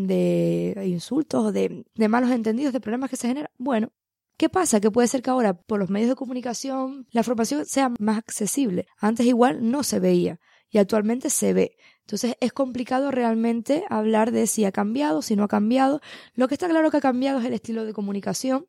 de 0.75 0.87
insultos 0.87 1.53
de, 1.53 1.85
de 1.95 2.09
malos 2.09 2.31
entendidos, 2.31 2.73
de 2.73 2.81
problemas 2.81 3.11
que 3.11 3.17
se 3.17 3.29
generan, 3.29 3.51
bueno, 3.59 3.91
¿Qué 4.43 4.49
pasa? 4.49 4.81
Que 4.81 4.91
puede 4.91 5.07
ser 5.07 5.23
que 5.23 5.31
ahora 5.31 5.55
por 5.55 5.79
los 5.79 5.89
medios 5.89 6.09
de 6.09 6.17
comunicación 6.17 7.07
la 7.13 7.21
información 7.21 7.65
sea 7.65 7.93
más 8.01 8.19
accesible. 8.19 8.89
Antes 8.99 9.25
igual 9.27 9.71
no 9.71 9.85
se 9.85 10.01
veía 10.01 10.41
y 10.69 10.79
actualmente 10.79 11.31
se 11.31 11.53
ve. 11.53 11.77
Entonces 12.03 12.37
es 12.41 12.53
complicado 12.53 13.11
realmente 13.11 13.85
hablar 13.89 14.33
de 14.33 14.47
si 14.47 14.65
ha 14.65 14.73
cambiado, 14.73 15.23
si 15.23 15.37
no 15.37 15.45
ha 15.45 15.49
cambiado. 15.49 16.01
Lo 16.35 16.49
que 16.49 16.55
está 16.55 16.69
claro 16.69 16.91
que 16.91 16.97
ha 16.99 17.01
cambiado 17.01 17.39
es 17.41 17.47
el 17.47 17.55
estilo 17.55 17.85
de 17.85 17.93
comunicación, 17.93 18.67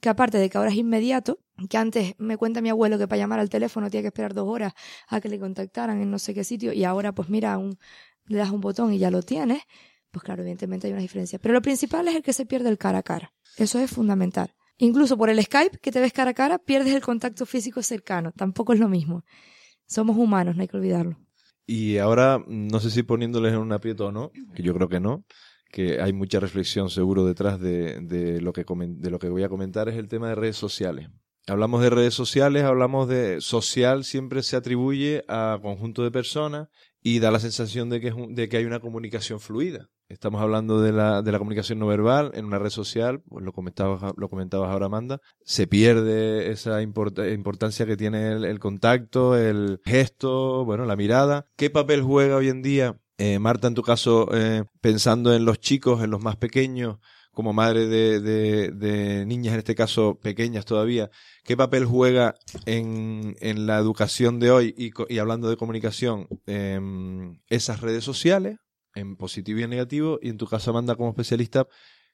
que 0.00 0.08
aparte 0.08 0.38
de 0.38 0.50
que 0.50 0.58
ahora 0.58 0.70
es 0.70 0.76
inmediato, 0.76 1.40
que 1.68 1.78
antes 1.78 2.14
me 2.18 2.36
cuenta 2.36 2.60
mi 2.60 2.68
abuelo 2.68 2.98
que 2.98 3.08
para 3.08 3.18
llamar 3.18 3.40
al 3.40 3.48
teléfono 3.48 3.90
tenía 3.90 4.02
que 4.02 4.08
esperar 4.08 4.34
dos 4.34 4.48
horas 4.48 4.74
a 5.08 5.20
que 5.20 5.28
le 5.28 5.38
contactaran 5.38 6.00
en 6.00 6.10
no 6.10 6.18
sé 6.18 6.34
qué 6.34 6.44
sitio 6.44 6.72
y 6.72 6.84
ahora 6.84 7.12
pues 7.12 7.28
mira, 7.28 7.56
un, 7.58 7.78
le 8.26 8.38
das 8.38 8.50
un 8.50 8.60
botón 8.60 8.92
y 8.92 8.98
ya 8.98 9.10
lo 9.10 9.22
tienes, 9.22 9.62
pues 10.10 10.22
claro, 10.22 10.42
evidentemente 10.42 10.86
hay 10.86 10.92
una 10.92 11.02
diferencia. 11.02 11.38
Pero 11.38 11.54
lo 11.54 11.62
principal 11.62 12.06
es 12.08 12.14
el 12.14 12.22
que 12.22 12.32
se 12.32 12.46
pierde 12.46 12.68
el 12.68 12.78
cara 12.78 12.98
a 12.98 13.02
cara. 13.02 13.32
Eso 13.56 13.78
es 13.78 13.90
fundamental. 13.90 14.54
Incluso 14.76 15.16
por 15.16 15.30
el 15.30 15.42
Skype, 15.42 15.78
que 15.78 15.92
te 15.92 16.00
ves 16.00 16.12
cara 16.12 16.30
a 16.30 16.34
cara, 16.34 16.58
pierdes 16.58 16.94
el 16.94 17.02
contacto 17.02 17.46
físico 17.46 17.82
cercano. 17.82 18.32
Tampoco 18.32 18.72
es 18.72 18.80
lo 18.80 18.88
mismo. 18.88 19.24
Somos 19.86 20.16
humanos, 20.16 20.56
no 20.56 20.62
hay 20.62 20.68
que 20.68 20.76
olvidarlo. 20.76 21.23
Y 21.66 21.98
ahora, 21.98 22.42
no 22.46 22.80
sé 22.80 22.90
si 22.90 23.02
poniéndoles 23.02 23.54
en 23.54 23.60
un 23.60 23.72
aprieto 23.72 24.06
o 24.06 24.12
no, 24.12 24.30
que 24.54 24.62
yo 24.62 24.74
creo 24.74 24.88
que 24.88 25.00
no, 25.00 25.24
que 25.70 26.00
hay 26.00 26.12
mucha 26.12 26.38
reflexión 26.40 26.90
seguro 26.90 27.24
detrás 27.24 27.58
de, 27.58 28.38
lo 28.40 28.52
que 28.52 28.64
de 28.64 29.10
lo 29.10 29.18
que 29.18 29.28
voy 29.28 29.42
a 29.42 29.48
comentar, 29.48 29.88
es 29.88 29.96
el 29.96 30.08
tema 30.08 30.28
de 30.28 30.34
redes 30.34 30.56
sociales. 30.56 31.08
Hablamos 31.46 31.82
de 31.82 31.90
redes 31.90 32.14
sociales, 32.14 32.64
hablamos 32.64 33.08
de 33.08 33.40
social, 33.40 34.04
siempre 34.04 34.42
se 34.42 34.56
atribuye 34.56 35.24
a 35.28 35.58
conjunto 35.60 36.02
de 36.02 36.10
personas 36.10 36.68
y 37.06 37.18
da 37.18 37.30
la 37.30 37.38
sensación 37.38 37.90
de 37.90 38.00
que, 38.00 38.08
es 38.08 38.14
de 38.30 38.48
que 38.48 38.56
hay 38.56 38.64
una 38.64 38.80
comunicación 38.80 39.38
fluida. 39.38 39.90
Estamos 40.08 40.40
hablando 40.40 40.80
de 40.80 40.90
la, 40.90 41.20
de 41.20 41.32
la 41.32 41.38
comunicación 41.38 41.78
no 41.78 41.86
verbal 41.86 42.30
en 42.32 42.46
una 42.46 42.58
red 42.58 42.70
social, 42.70 43.20
pues 43.28 43.44
lo 43.44 43.52
comentabas, 43.52 44.14
lo 44.16 44.28
comentabas 44.30 44.70
ahora, 44.70 44.86
Amanda. 44.86 45.20
Se 45.44 45.66
pierde 45.66 46.50
esa 46.50 46.80
importancia 46.80 47.84
que 47.84 47.98
tiene 47.98 48.32
el, 48.32 48.58
contacto, 48.58 49.36
el 49.36 49.82
gesto, 49.84 50.64
bueno, 50.64 50.86
la 50.86 50.96
mirada. 50.96 51.46
¿Qué 51.56 51.68
papel 51.68 52.00
juega 52.00 52.36
hoy 52.36 52.48
en 52.48 52.62
día, 52.62 52.98
eh, 53.18 53.38
Marta, 53.38 53.68
en 53.68 53.74
tu 53.74 53.82
caso, 53.82 54.30
eh, 54.32 54.64
pensando 54.80 55.34
en 55.34 55.44
los 55.44 55.60
chicos, 55.60 56.02
en 56.02 56.10
los 56.10 56.22
más 56.22 56.36
pequeños, 56.36 57.00
como 57.34 57.52
madre 57.52 57.86
de, 57.86 58.20
de, 58.70 59.26
niñas, 59.26 59.54
en 59.54 59.58
este 59.58 59.74
caso 59.74 60.18
pequeñas 60.20 60.64
todavía, 60.64 61.10
¿qué 61.44 61.56
papel 61.56 61.84
juega 61.84 62.34
en, 62.64 63.36
en 63.40 63.66
la 63.66 63.78
educación 63.78 64.40
de 64.40 64.50
hoy 64.50 64.74
y, 64.76 65.18
hablando 65.18 65.50
de 65.50 65.56
comunicación 65.56 66.28
em, 66.46 67.40
esas 67.48 67.80
redes 67.80 68.04
sociales, 68.04 68.58
en 68.94 69.16
positivo 69.16 69.60
y 69.60 69.64
en 69.64 69.70
negativo? 69.70 70.18
Y 70.22 70.30
en 70.30 70.38
tu 70.38 70.46
caso, 70.46 70.70
Amanda, 70.70 70.94
como 70.94 71.10
especialista, 71.10 71.66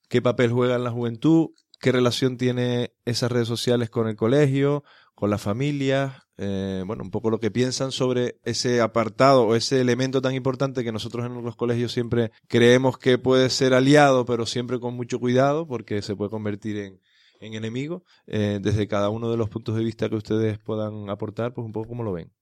¿qué 0.09 0.20
papel 0.22 0.50
juega 0.50 0.76
en 0.76 0.85
la 0.85 0.90
juventud? 0.90 1.50
¿Qué 1.78 1.92
relación 1.92 2.37
tiene 2.37 2.92
esas 3.04 3.30
redes 3.30 3.48
sociales 3.48 3.90
con 3.90 4.09
el 4.09 4.16
colegio, 4.16 4.85
con 5.20 5.30
la 5.30 5.38
familia? 5.38 6.24
Eh, 6.38 6.83
bueno, 6.87 7.04
un 7.04 7.11
poco 7.11 7.30
lo 7.30 7.38
que 7.38 7.50
piensan 7.50 7.92
sobre 7.92 8.40
ese 8.42 8.80
apartado 8.80 9.46
o 9.46 9.54
ese 9.54 9.80
elemento 9.80 10.22
tan 10.22 10.35
importante 10.35 10.83
que 10.83 10.90
nosotros 10.90 11.26
en 11.26 11.44
los 11.44 11.54
colegios 11.54 11.92
siempre 11.92 12.33
creemos 12.48 12.96
que 12.98 13.18
puede 13.18 13.50
ser 13.50 13.74
aliado, 13.74 14.24
pero 14.24 14.46
siempre 14.46 14.80
con 14.80 14.94
mucho 14.94 15.20
cuidado 15.20 15.66
porque 15.66 16.00
se 16.00 16.16
puede 16.16 16.30
convertir 16.30 16.78
en, 16.78 17.00
en 17.40 17.54
enemigo. 17.54 18.02
Eh, 18.26 18.59
desde 18.62 18.88
cada 18.88 19.11
uno 19.11 19.30
de 19.30 19.37
los 19.37 19.50
puntos 19.50 19.76
de 19.76 19.85
vista 19.85 20.09
que 20.09 20.16
ustedes 20.16 20.59
puedan 20.59 21.11
aportar, 21.11 21.52
pues 21.52 21.66
un 21.66 21.72
poco 21.72 21.88
como 21.88 22.02
lo 22.02 22.12
ven. 22.12 22.33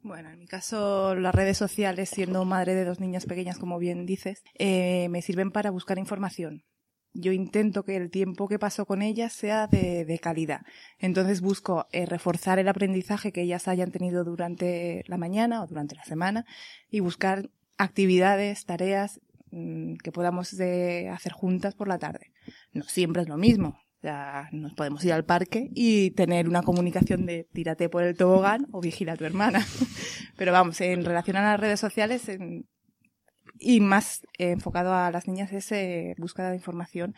Bueno, 0.00 0.28
en 0.28 0.38
mi 0.38 0.46
caso, 0.46 1.14
las 1.14 1.34
redes 1.34 1.56
sociales, 1.56 2.10
siendo 2.10 2.44
madre 2.44 2.74
de 2.74 2.84
dos 2.84 3.00
niñas 3.00 3.24
pequeñas, 3.24 3.58
como 3.58 3.78
bien 3.78 4.04
dices, 4.04 4.42
eh, 4.58 5.08
me 5.08 5.22
sirven 5.22 5.50
para 5.50 5.70
buscar 5.70 5.98
información 5.98 6.62
yo 7.14 7.32
intento 7.32 7.84
que 7.84 7.96
el 7.96 8.10
tiempo 8.10 8.48
que 8.48 8.58
paso 8.58 8.84
con 8.86 9.00
ellas 9.00 9.32
sea 9.32 9.68
de, 9.68 10.18
calidad. 10.20 10.62
Entonces 10.98 11.40
busco 11.40 11.86
eh, 11.92 12.06
reforzar 12.06 12.58
el 12.58 12.68
aprendizaje 12.68 13.32
que 13.32 13.42
ellas 13.42 13.68
hayan 13.68 13.92
tenido 13.92 14.24
durante 14.24 15.04
la 15.06 15.16
mañana 15.16 15.62
o 15.62 15.66
durante 15.66 15.94
la 15.94 16.04
semana 16.04 16.44
y 16.90 17.00
buscar 17.00 17.50
actividades, 17.78 18.66
tareas 18.66 19.20
mm, 19.50 19.94
que 19.96 20.12
podamos 20.12 20.56
de 20.56 21.08
hacer 21.08 21.32
juntas 21.32 21.74
por 21.74 21.88
la 21.88 21.98
tarde. 21.98 22.32
No 22.72 22.82
siempre 22.82 23.22
es 23.22 23.28
lo 23.28 23.36
mismo. 23.36 23.78
Ya 24.02 24.50
nos 24.52 24.74
podemos 24.74 25.02
ir 25.04 25.14
al 25.14 25.24
parque 25.24 25.70
y 25.72 26.10
tener 26.10 26.46
una 26.46 26.62
comunicación 26.62 27.24
de 27.24 27.48
tírate 27.54 27.88
por 27.88 28.02
el 28.02 28.16
tobogán 28.16 28.66
o 28.70 28.80
vigila 28.80 29.14
a 29.14 29.16
tu 29.16 29.24
hermana. 29.24 29.64
Pero 30.36 30.52
vamos, 30.52 30.80
en 30.82 31.04
relación 31.04 31.36
a 31.36 31.42
las 31.42 31.60
redes 31.60 31.80
sociales, 31.80 32.28
en, 32.28 32.66
y 33.58 33.80
más 33.80 34.22
eh, 34.38 34.50
enfocado 34.50 34.94
a 34.94 35.10
las 35.10 35.26
niñas 35.26 35.52
es 35.52 35.70
eh, 35.72 36.14
búsqueda 36.18 36.50
de 36.50 36.56
información 36.56 37.14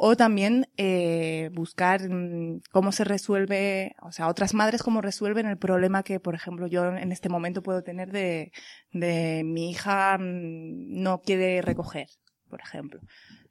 o 0.00 0.16
también 0.16 0.68
eh, 0.76 1.50
buscar 1.52 2.08
mm, 2.08 2.60
cómo 2.70 2.92
se 2.92 3.02
resuelve, 3.02 3.96
o 4.00 4.12
sea, 4.12 4.28
otras 4.28 4.54
madres 4.54 4.84
cómo 4.84 5.00
resuelven 5.00 5.46
el 5.46 5.58
problema 5.58 6.04
que, 6.04 6.20
por 6.20 6.36
ejemplo, 6.36 6.68
yo 6.68 6.86
en 6.96 7.10
este 7.10 7.28
momento 7.28 7.64
puedo 7.64 7.82
tener 7.82 8.12
de, 8.12 8.52
de 8.92 9.42
mi 9.44 9.70
hija 9.70 10.16
mm, 10.18 11.02
no 11.02 11.20
quiere 11.22 11.62
recoger, 11.62 12.08
por 12.48 12.60
ejemplo. 12.60 13.00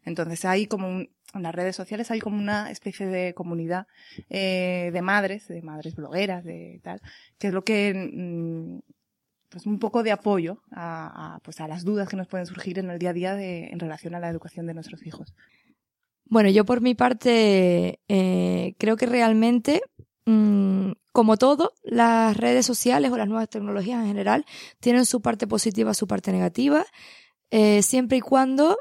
Entonces 0.03 0.45
hay 0.45 0.67
como 0.67 0.87
un, 0.87 1.09
en 1.33 1.43
las 1.43 1.53
redes 1.53 1.75
sociales 1.75 2.11
hay 2.11 2.21
como 2.21 2.37
una 2.37 2.71
especie 2.71 3.07
de 3.07 3.33
comunidad 3.33 3.87
eh, 4.29 4.89
de 4.93 5.01
madres, 5.01 5.49
de 5.49 5.61
madres 5.61 5.95
blogueras, 5.95 6.45
de 6.45 6.79
tal, 6.81 7.01
que 7.37 7.47
es 7.47 7.53
lo 7.53 7.65
que 7.65 7.93
mm, 7.93 8.79
pues 9.49 9.65
un 9.65 9.79
poco 9.79 10.03
de 10.03 10.11
apoyo 10.11 10.61
a, 10.71 11.39
pues 11.43 11.59
a 11.61 11.67
las 11.67 11.83
dudas 11.83 12.09
que 12.09 12.15
nos 12.15 12.27
pueden 12.27 12.45
surgir 12.45 12.79
en 12.79 12.89
el 12.89 12.99
día 12.99 13.11
a 13.11 13.13
día 13.13 13.35
de, 13.35 13.67
en 13.67 13.79
relación 13.79 14.15
a 14.15 14.19
la 14.19 14.29
educación 14.29 14.67
de 14.67 14.73
nuestros 14.73 15.05
hijos. 15.05 15.33
Bueno, 16.25 16.49
yo 16.49 16.65
por 16.65 16.81
mi 16.81 16.93
parte 16.93 18.01
eh, 18.07 18.75
creo 18.77 18.97
que 18.97 19.05
realmente, 19.05 19.81
mm, 20.25 20.91
como 21.13 21.37
todo, 21.37 21.73
las 21.83 22.35
redes 22.35 22.65
sociales 22.65 23.11
o 23.11 23.17
las 23.17 23.27
nuevas 23.27 23.49
tecnologías 23.49 24.01
en 24.01 24.07
general 24.07 24.45
tienen 24.79 25.05
su 25.05 25.21
parte 25.21 25.47
positiva, 25.47 25.93
su 25.93 26.07
parte 26.07 26.31
negativa, 26.33 26.85
eh, 27.49 27.81
siempre 27.81 28.17
y 28.17 28.21
cuando, 28.21 28.77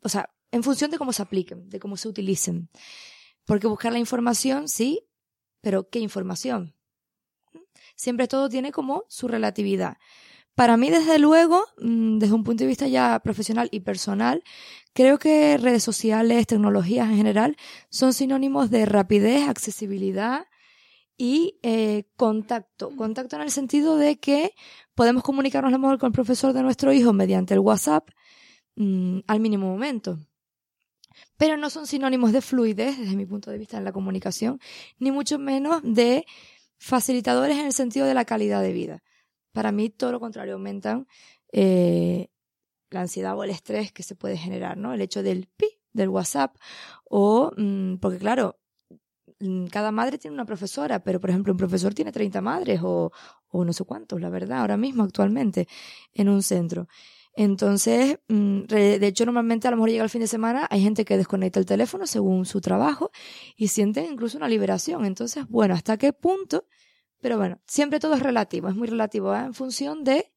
o 0.00 0.08
sea, 0.08 0.30
en 0.52 0.62
función 0.62 0.92
de 0.92 0.98
cómo 0.98 1.12
se 1.12 1.22
apliquen, 1.22 1.68
de 1.68 1.80
cómo 1.80 1.96
se 1.96 2.08
utilicen. 2.08 2.70
Porque 3.44 3.66
buscar 3.66 3.92
la 3.92 3.98
información, 3.98 4.68
sí, 4.68 5.08
pero 5.60 5.88
¿qué 5.88 5.98
información? 5.98 6.75
Siempre 7.96 8.28
todo 8.28 8.48
tiene 8.48 8.70
como 8.70 9.04
su 9.08 9.26
relatividad. 9.26 9.96
Para 10.54 10.78
mí, 10.78 10.88
desde 10.88 11.18
luego, 11.18 11.66
mm, 11.78 12.18
desde 12.18 12.34
un 12.34 12.44
punto 12.44 12.64
de 12.64 12.68
vista 12.68 12.88
ya 12.88 13.20
profesional 13.20 13.68
y 13.70 13.80
personal, 13.80 14.42
creo 14.94 15.18
que 15.18 15.58
redes 15.58 15.82
sociales, 15.82 16.46
tecnologías 16.46 17.10
en 17.10 17.16
general, 17.16 17.56
son 17.90 18.14
sinónimos 18.14 18.70
de 18.70 18.86
rapidez, 18.86 19.48
accesibilidad 19.48 20.46
y 21.18 21.58
eh, 21.62 22.04
contacto. 22.16 22.94
Contacto 22.96 23.36
en 23.36 23.42
el 23.42 23.50
sentido 23.50 23.96
de 23.98 24.18
que 24.18 24.54
podemos 24.94 25.22
comunicarnos 25.22 25.68
a 25.70 25.72
lo 25.72 25.78
mejor 25.78 25.98
con 25.98 26.08
el 26.08 26.12
profesor 26.14 26.54
de 26.54 26.62
nuestro 26.62 26.92
hijo 26.92 27.12
mediante 27.12 27.52
el 27.52 27.60
WhatsApp 27.60 28.08
mm, 28.76 29.20
al 29.26 29.40
mínimo 29.40 29.66
momento. 29.68 30.18
Pero 31.36 31.56
no 31.58 31.70
son 31.70 31.86
sinónimos 31.86 32.32
de 32.32 32.40
fluidez, 32.40 32.98
desde 32.98 33.16
mi 33.16 33.26
punto 33.26 33.50
de 33.50 33.58
vista 33.58 33.76
en 33.76 33.84
la 33.84 33.92
comunicación, 33.92 34.58
ni 34.98 35.10
mucho 35.10 35.38
menos 35.38 35.82
de 35.82 36.24
facilitadores 36.78 37.58
en 37.58 37.66
el 37.66 37.72
sentido 37.72 38.06
de 38.06 38.14
la 38.14 38.24
calidad 38.24 38.62
de 38.62 38.72
vida. 38.72 39.02
Para 39.52 39.72
mí, 39.72 39.90
todo 39.90 40.12
lo 40.12 40.20
contrario, 40.20 40.54
aumentan 40.54 41.06
eh, 41.52 42.28
la 42.90 43.00
ansiedad 43.02 43.36
o 43.36 43.44
el 43.44 43.50
estrés 43.50 43.92
que 43.92 44.02
se 44.02 44.14
puede 44.14 44.36
generar, 44.36 44.76
¿no? 44.76 44.92
El 44.92 45.00
hecho 45.00 45.22
del 45.22 45.48
pi, 45.56 45.66
del 45.92 46.08
WhatsApp, 46.10 46.56
o, 47.04 47.52
mm, 47.56 47.96
porque 47.96 48.18
claro, 48.18 48.58
mm, 49.40 49.66
cada 49.66 49.90
madre 49.92 50.18
tiene 50.18 50.34
una 50.34 50.44
profesora, 50.44 51.02
pero 51.02 51.20
por 51.20 51.30
ejemplo 51.30 51.52
un 51.52 51.58
profesor 51.58 51.94
tiene 51.94 52.12
30 52.12 52.40
madres 52.40 52.80
o, 52.82 53.12
o 53.48 53.64
no 53.64 53.72
sé 53.72 53.84
cuántos, 53.84 54.20
la 54.20 54.30
verdad, 54.30 54.60
ahora 54.60 54.76
mismo 54.76 55.02
actualmente 55.02 55.68
en 56.12 56.28
un 56.28 56.42
centro. 56.42 56.88
Entonces, 57.38 58.18
mm, 58.28 58.62
de 58.62 59.06
hecho, 59.06 59.26
normalmente 59.26 59.68
a 59.68 59.70
lo 59.70 59.76
mejor 59.76 59.90
llega 59.90 60.02
el 60.02 60.10
fin 60.10 60.22
de 60.22 60.26
semana, 60.26 60.66
hay 60.70 60.82
gente 60.82 61.04
que 61.04 61.18
desconecta 61.18 61.60
el 61.60 61.66
teléfono 61.66 62.06
según 62.06 62.46
su 62.46 62.62
trabajo 62.62 63.10
y 63.56 63.68
sienten 63.68 64.06
incluso 64.10 64.38
una 64.38 64.48
liberación. 64.48 65.04
Entonces, 65.04 65.46
bueno, 65.46 65.74
¿hasta 65.74 65.98
qué 65.98 66.14
punto? 66.14 66.66
Pero 67.20 67.36
bueno, 67.36 67.60
siempre 67.66 68.00
todo 68.00 68.14
es 68.14 68.22
relativo, 68.22 68.68
es 68.68 68.74
muy 68.74 68.88
relativo 68.88 69.34
¿eh? 69.34 69.40
en 69.40 69.52
función 69.52 70.02
de, 70.02 70.32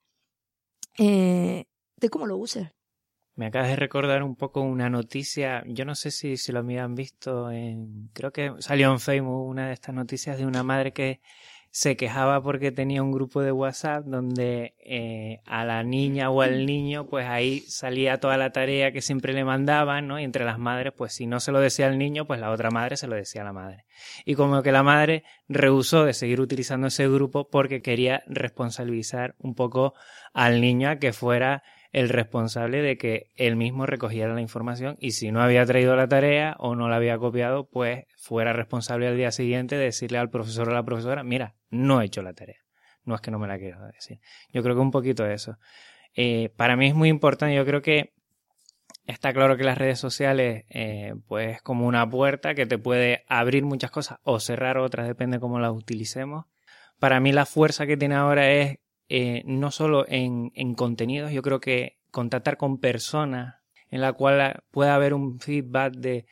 eh, 0.97 1.65
de 1.95 2.09
cómo 2.09 2.25
lo 2.25 2.35
uses. 2.35 2.67
Me 3.35 3.45
acabas 3.45 3.69
de 3.69 3.77
recordar 3.77 4.21
un 4.21 4.35
poco 4.35 4.59
una 4.59 4.89
noticia, 4.89 5.63
yo 5.65 5.85
no 5.85 5.95
sé 5.95 6.11
si, 6.11 6.35
si 6.35 6.51
lo 6.51 6.59
habían 6.59 6.95
visto, 6.95 7.49
en, 7.49 8.09
creo 8.11 8.33
que 8.33 8.53
salió 8.59 8.91
en 8.91 8.99
Facebook 8.99 9.47
una 9.47 9.67
de 9.67 9.73
estas 9.73 9.95
noticias 9.95 10.37
de 10.37 10.45
una 10.45 10.63
madre 10.63 10.91
que 10.91 11.21
se 11.71 11.95
quejaba 11.95 12.41
porque 12.41 12.71
tenía 12.71 13.03
un 13.03 13.11
grupo 13.11 13.41
de 13.41 13.51
WhatsApp 13.51 14.03
donde 14.05 14.73
eh, 14.79 15.39
a 15.45 15.63
la 15.65 15.83
niña 15.83 16.29
o 16.31 16.41
al 16.41 16.65
niño, 16.65 17.07
pues 17.07 17.27
ahí 17.27 17.59
salía 17.61 18.19
toda 18.19 18.37
la 18.37 18.51
tarea 18.51 18.91
que 18.91 19.01
siempre 19.01 19.33
le 19.33 19.45
mandaban, 19.45 20.07
¿no? 20.07 20.19
Y 20.19 20.23
entre 20.23 20.45
las 20.45 20.57
madres, 20.57 20.93
pues 20.97 21.13
si 21.13 21.27
no 21.27 21.39
se 21.39 21.51
lo 21.51 21.59
decía 21.59 21.87
al 21.87 21.97
niño, 21.97 22.25
pues 22.25 22.39
la 22.39 22.51
otra 22.51 22.71
madre 22.71 22.97
se 22.97 23.07
lo 23.07 23.15
decía 23.15 23.41
a 23.41 23.45
la 23.45 23.53
madre. 23.53 23.85
Y 24.25 24.35
como 24.35 24.63
que 24.63 24.71
la 24.71 24.83
madre 24.83 25.23
rehusó 25.47 26.05
de 26.05 26.13
seguir 26.13 26.41
utilizando 26.41 26.87
ese 26.87 27.07
grupo 27.07 27.49
porque 27.49 27.81
quería 27.81 28.23
responsabilizar 28.25 29.35
un 29.37 29.53
poco 29.53 29.93
al 30.33 30.61
niño 30.61 30.89
a 30.89 30.95
que 30.97 31.13
fuera 31.13 31.63
el 31.91 32.09
responsable 32.09 32.81
de 32.81 32.97
que 32.97 33.31
él 33.35 33.55
mismo 33.55 33.85
recogiera 33.85 34.33
la 34.33 34.41
información 34.41 34.95
y 34.99 35.11
si 35.11 35.31
no 35.31 35.41
había 35.41 35.65
traído 35.65 35.95
la 35.95 36.07
tarea 36.07 36.55
o 36.59 36.75
no 36.75 36.87
la 36.87 36.97
había 36.97 37.17
copiado, 37.17 37.67
pues 37.67 38.05
fuera 38.17 38.53
responsable 38.53 39.07
al 39.07 39.17
día 39.17 39.31
siguiente 39.31 39.75
de 39.75 39.85
decirle 39.85 40.19
al 40.19 40.29
profesor 40.29 40.67
o 40.67 40.71
a 40.71 40.75
la 40.75 40.83
profesora, 40.83 41.23
mira, 41.23 41.55
no 41.69 42.01
he 42.01 42.05
hecho 42.05 42.21
la 42.21 42.33
tarea. 42.33 42.59
No 43.03 43.15
es 43.15 43.21
que 43.21 43.31
no 43.31 43.39
me 43.39 43.47
la 43.47 43.57
quiero 43.57 43.85
decir. 43.87 44.19
Yo 44.53 44.61
creo 44.61 44.75
que 44.75 44.81
un 44.81 44.91
poquito 44.91 45.25
eso. 45.25 45.57
Eh, 46.15 46.49
para 46.55 46.75
mí 46.75 46.87
es 46.87 46.95
muy 46.95 47.09
importante, 47.09 47.55
yo 47.55 47.65
creo 47.65 47.81
que 47.81 48.13
está 49.05 49.33
claro 49.33 49.57
que 49.57 49.63
las 49.63 49.77
redes 49.77 49.99
sociales, 49.99 50.65
eh, 50.69 51.15
pues 51.27 51.61
como 51.61 51.87
una 51.87 52.07
puerta 52.09 52.53
que 52.53 52.65
te 52.65 52.77
puede 52.77 53.23
abrir 53.27 53.63
muchas 53.63 53.91
cosas 53.91 54.19
o 54.23 54.39
cerrar 54.39 54.77
otras, 54.77 55.07
depende 55.07 55.39
cómo 55.39 55.59
las 55.59 55.71
utilicemos. 55.71 56.45
Para 56.99 57.19
mí 57.19 57.31
la 57.31 57.45
fuerza 57.45 57.87
que 57.87 57.97
tiene 57.97 58.15
ahora 58.15 58.51
es 58.51 58.79
eh, 59.07 59.43
no 59.45 59.71
solo 59.71 60.05
en, 60.07 60.51
en, 60.53 60.75
contenidos, 60.75 61.31
yo 61.31 61.41
creo 61.41 61.59
que 61.59 61.97
contactar 62.11 62.57
con 62.57 62.79
personas 62.79 63.55
en 63.89 64.01
la 64.01 64.13
cual 64.13 64.63
pueda 64.69 64.93
haber 64.93 65.15
un 65.15 65.39
feedback 65.39 65.95
de 65.95 66.25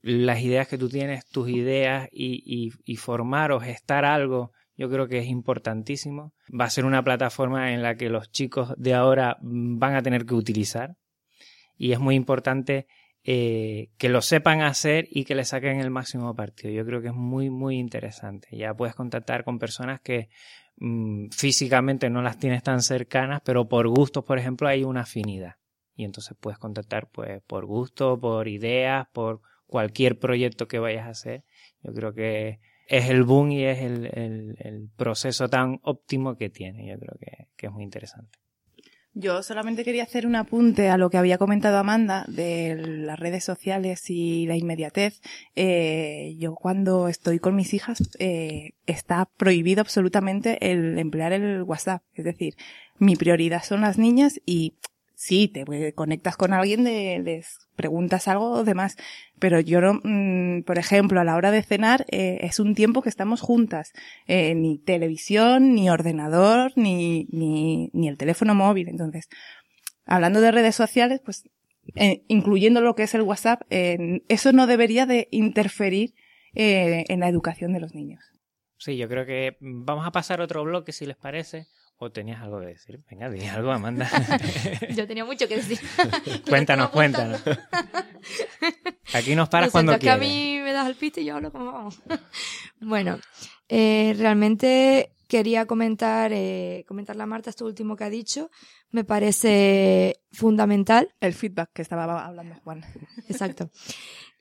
las 0.00 0.40
ideas 0.40 0.66
que 0.66 0.78
tú 0.78 0.88
tienes, 0.88 1.26
tus 1.26 1.50
ideas 1.50 2.08
y, 2.10 2.42
y, 2.46 2.72
y 2.84 2.96
formar 2.96 3.52
o 3.52 3.60
gestar 3.60 4.04
algo, 4.04 4.52
yo 4.76 4.90
creo 4.90 5.08
que 5.08 5.18
es 5.18 5.26
importantísimo. 5.26 6.34
Va 6.48 6.66
a 6.66 6.70
ser 6.70 6.84
una 6.84 7.02
plataforma 7.02 7.72
en 7.72 7.82
la 7.82 7.96
que 7.96 8.08
los 8.08 8.30
chicos 8.30 8.74
de 8.76 8.94
ahora 8.94 9.38
van 9.40 9.94
a 9.94 10.02
tener 10.02 10.26
que 10.26 10.34
utilizar 10.34 10.96
y 11.76 11.92
es 11.92 12.00
muy 12.00 12.14
importante 12.14 12.86
eh, 13.24 13.90
que 13.98 14.08
lo 14.08 14.20
sepan 14.22 14.62
hacer 14.62 15.06
y 15.10 15.24
que 15.24 15.34
le 15.34 15.44
saquen 15.44 15.80
el 15.80 15.90
máximo 15.90 16.34
partido. 16.34 16.72
Yo 16.72 16.84
creo 16.84 17.00
que 17.02 17.08
es 17.08 17.14
muy, 17.14 17.50
muy 17.50 17.78
interesante. 17.78 18.48
Ya 18.56 18.74
puedes 18.74 18.94
contactar 18.94 19.44
con 19.44 19.58
personas 19.58 20.00
que 20.00 20.28
Mm, 20.76 21.28
físicamente 21.30 22.10
no 22.10 22.22
las 22.22 22.38
tienes 22.38 22.62
tan 22.62 22.82
cercanas, 22.82 23.40
pero 23.44 23.68
por 23.68 23.88
gustos, 23.88 24.24
por 24.24 24.38
ejemplo, 24.38 24.68
hay 24.68 24.84
una 24.84 25.02
afinidad. 25.02 25.56
Y 25.94 26.04
entonces 26.04 26.36
puedes 26.40 26.58
contactar 26.58 27.08
pues 27.10 27.42
por 27.46 27.66
gusto, 27.66 28.18
por 28.18 28.48
ideas, 28.48 29.06
por 29.12 29.42
cualquier 29.66 30.18
proyecto 30.18 30.66
que 30.68 30.78
vayas 30.78 31.06
a 31.06 31.10
hacer. 31.10 31.44
Yo 31.82 31.92
creo 31.92 32.14
que 32.14 32.60
es 32.86 33.08
el 33.08 33.24
boom 33.24 33.52
y 33.52 33.64
es 33.64 33.80
el, 33.80 34.06
el, 34.58 34.88
proceso 34.96 35.48
tan 35.48 35.78
óptimo 35.82 36.36
que 36.36 36.50
tiene. 36.50 36.88
Yo 36.88 36.98
creo 36.98 37.16
que 37.56 37.66
es 37.66 37.72
muy 37.72 37.84
interesante. 37.84 38.42
Yo 39.14 39.42
solamente 39.42 39.84
quería 39.84 40.04
hacer 40.04 40.26
un 40.26 40.36
apunte 40.36 40.88
a 40.88 40.96
lo 40.96 41.10
que 41.10 41.18
había 41.18 41.36
comentado 41.36 41.76
Amanda 41.76 42.24
de 42.28 42.76
las 42.76 43.20
redes 43.20 43.44
sociales 43.44 44.08
y 44.08 44.46
la 44.46 44.56
inmediatez. 44.56 45.20
Eh, 45.54 46.34
yo 46.38 46.54
cuando 46.54 47.08
estoy 47.08 47.38
con 47.38 47.54
mis 47.54 47.74
hijas 47.74 48.08
eh, 48.18 48.70
está 48.86 49.28
prohibido 49.36 49.82
absolutamente 49.82 50.70
el 50.72 50.98
emplear 50.98 51.34
el 51.34 51.62
WhatsApp. 51.62 52.02
Es 52.14 52.24
decir, 52.24 52.54
mi 52.98 53.14
prioridad 53.14 53.62
son 53.62 53.82
las 53.82 53.98
niñas 53.98 54.40
y 54.46 54.76
sí, 55.22 55.46
te 55.46 55.92
conectas 55.94 56.36
con 56.36 56.52
alguien, 56.52 56.82
de, 56.82 57.20
les 57.22 57.68
preguntas 57.76 58.26
algo 58.26 58.50
o 58.50 58.64
demás, 58.64 58.96
pero 59.38 59.60
yo 59.60 59.80
no, 59.80 60.00
mm, 60.02 60.64
por 60.64 60.78
ejemplo, 60.78 61.20
a 61.20 61.24
la 61.24 61.36
hora 61.36 61.52
de 61.52 61.62
cenar 61.62 62.04
eh, 62.10 62.38
es 62.42 62.58
un 62.58 62.74
tiempo 62.74 63.02
que 63.02 63.08
estamos 63.08 63.40
juntas, 63.40 63.92
eh, 64.26 64.56
ni 64.56 64.78
televisión, 64.78 65.76
ni 65.76 65.88
ordenador, 65.90 66.72
ni, 66.74 67.28
ni, 67.30 67.88
ni 67.92 68.08
el 68.08 68.18
teléfono 68.18 68.56
móvil. 68.56 68.88
Entonces, 68.88 69.28
hablando 70.06 70.40
de 70.40 70.50
redes 70.50 70.74
sociales, 70.74 71.20
pues 71.24 71.44
eh, 71.94 72.24
incluyendo 72.26 72.80
lo 72.80 72.96
que 72.96 73.04
es 73.04 73.14
el 73.14 73.22
WhatsApp, 73.22 73.62
eso 73.70 74.52
no 74.52 74.66
debería 74.66 75.06
de 75.06 75.28
interferir 75.30 76.14
en 76.54 77.20
la 77.20 77.28
educación 77.28 77.72
de 77.72 77.80
los 77.80 77.94
niños. 77.94 78.20
Sí, 78.76 78.96
yo 78.96 79.08
creo 79.08 79.24
que 79.24 79.56
vamos 79.60 80.06
a 80.06 80.10
pasar 80.10 80.40
otro 80.40 80.64
bloque, 80.64 80.90
si 80.92 81.06
les 81.06 81.16
parece. 81.16 81.68
¿O 82.02 82.10
tenías 82.10 82.42
algo 82.42 82.58
que 82.58 82.66
decir? 82.66 83.00
Venga, 83.08 83.30
di 83.30 83.46
algo, 83.46 83.70
Amanda. 83.70 84.10
Yo 84.96 85.06
tenía 85.06 85.24
mucho 85.24 85.46
que 85.46 85.54
decir. 85.54 85.78
cuéntanos, 86.48 86.90
cuéntanos. 86.90 87.40
Aquí 89.14 89.36
nos 89.36 89.48
paras 89.48 89.70
cuando 89.70 89.96
quieras. 89.96 90.18
que 90.18 90.24
a 90.24 90.28
mí 90.28 90.58
me 90.64 90.72
das 90.72 90.88
el 90.88 90.96
piste 90.96 91.20
y 91.20 91.26
yo 91.26 91.36
hablo 91.36 91.52
como 91.52 91.66
vamos. 91.70 92.02
bueno, 92.80 93.20
eh, 93.68 94.16
realmente 94.18 95.12
quería 95.28 95.64
comentar, 95.66 96.32
eh, 96.32 96.84
comentarle 96.88 97.22
a 97.22 97.26
Marta 97.26 97.50
esto 97.50 97.66
último 97.66 97.94
que 97.94 98.02
ha 98.02 98.10
dicho. 98.10 98.50
Me 98.90 99.04
parece 99.04 100.16
fundamental. 100.32 101.14
El 101.20 101.34
feedback 101.34 101.70
que 101.72 101.82
estaba 101.82 102.26
hablando 102.26 102.56
Juan. 102.64 102.84
Exacto. 103.28 103.70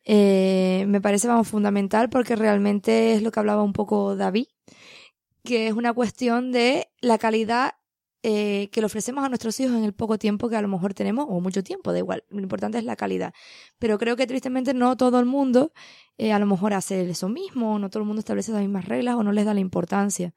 Eh, 0.04 0.86
me 0.88 1.00
parece, 1.00 1.28
vamos, 1.28 1.47
fundamental 1.47 2.10
porque 2.10 2.36
realmente 2.36 3.13
es 3.13 3.21
lo 3.21 3.32
que 3.32 3.39
hablaba 3.39 3.62
un 3.62 3.74
poco 3.74 4.15
David 4.15 4.47
que 5.44 5.68
es 5.68 5.74
una 5.74 5.94
cuestión 5.94 6.52
de 6.52 6.90
la 7.02 7.18
calidad 7.18 7.74
eh, 8.24 8.70
que 8.72 8.82
le 8.82 8.86
ofrecemos 8.86 9.24
a 9.26 9.30
nuestros 9.30 9.60
hijos 9.60 9.76
en 9.76 9.84
el 9.84 9.94
poco 9.94 10.20
tiempo 10.20 10.48
que 10.48 10.56
a 10.56 10.62
lo 10.62 10.68
mejor 10.68 10.94
tenemos, 10.94 11.26
o 11.28 11.40
mucho 11.42 11.64
tiempo, 11.64 11.92
da 11.92 11.98
igual. 11.98 12.24
Lo 12.30 12.42
importante 12.42 12.78
es 12.78 12.84
la 12.84 12.96
calidad. 12.96 13.34
Pero 13.80 13.98
creo 13.98 14.16
que 14.16 14.28
tristemente 14.28 14.76
no 14.76 14.96
todo 14.96 15.20
el 15.20 15.26
mundo 15.26 15.74
eh, 16.18 16.32
a 16.32 16.38
lo 16.38 16.46
mejor 16.46 16.74
hace 16.74 17.10
eso 17.10 17.30
mismo, 17.30 17.80
no 17.80 17.90
todo 17.90 18.04
el 18.04 18.08
mundo 18.08 18.20
establece 18.20 18.52
las 18.52 18.62
mismas 18.62 18.86
reglas 18.86 19.16
o 19.16 19.24
no 19.24 19.32
les 19.32 19.46
da 19.46 19.56
la 19.56 19.60
importancia. 19.60 20.36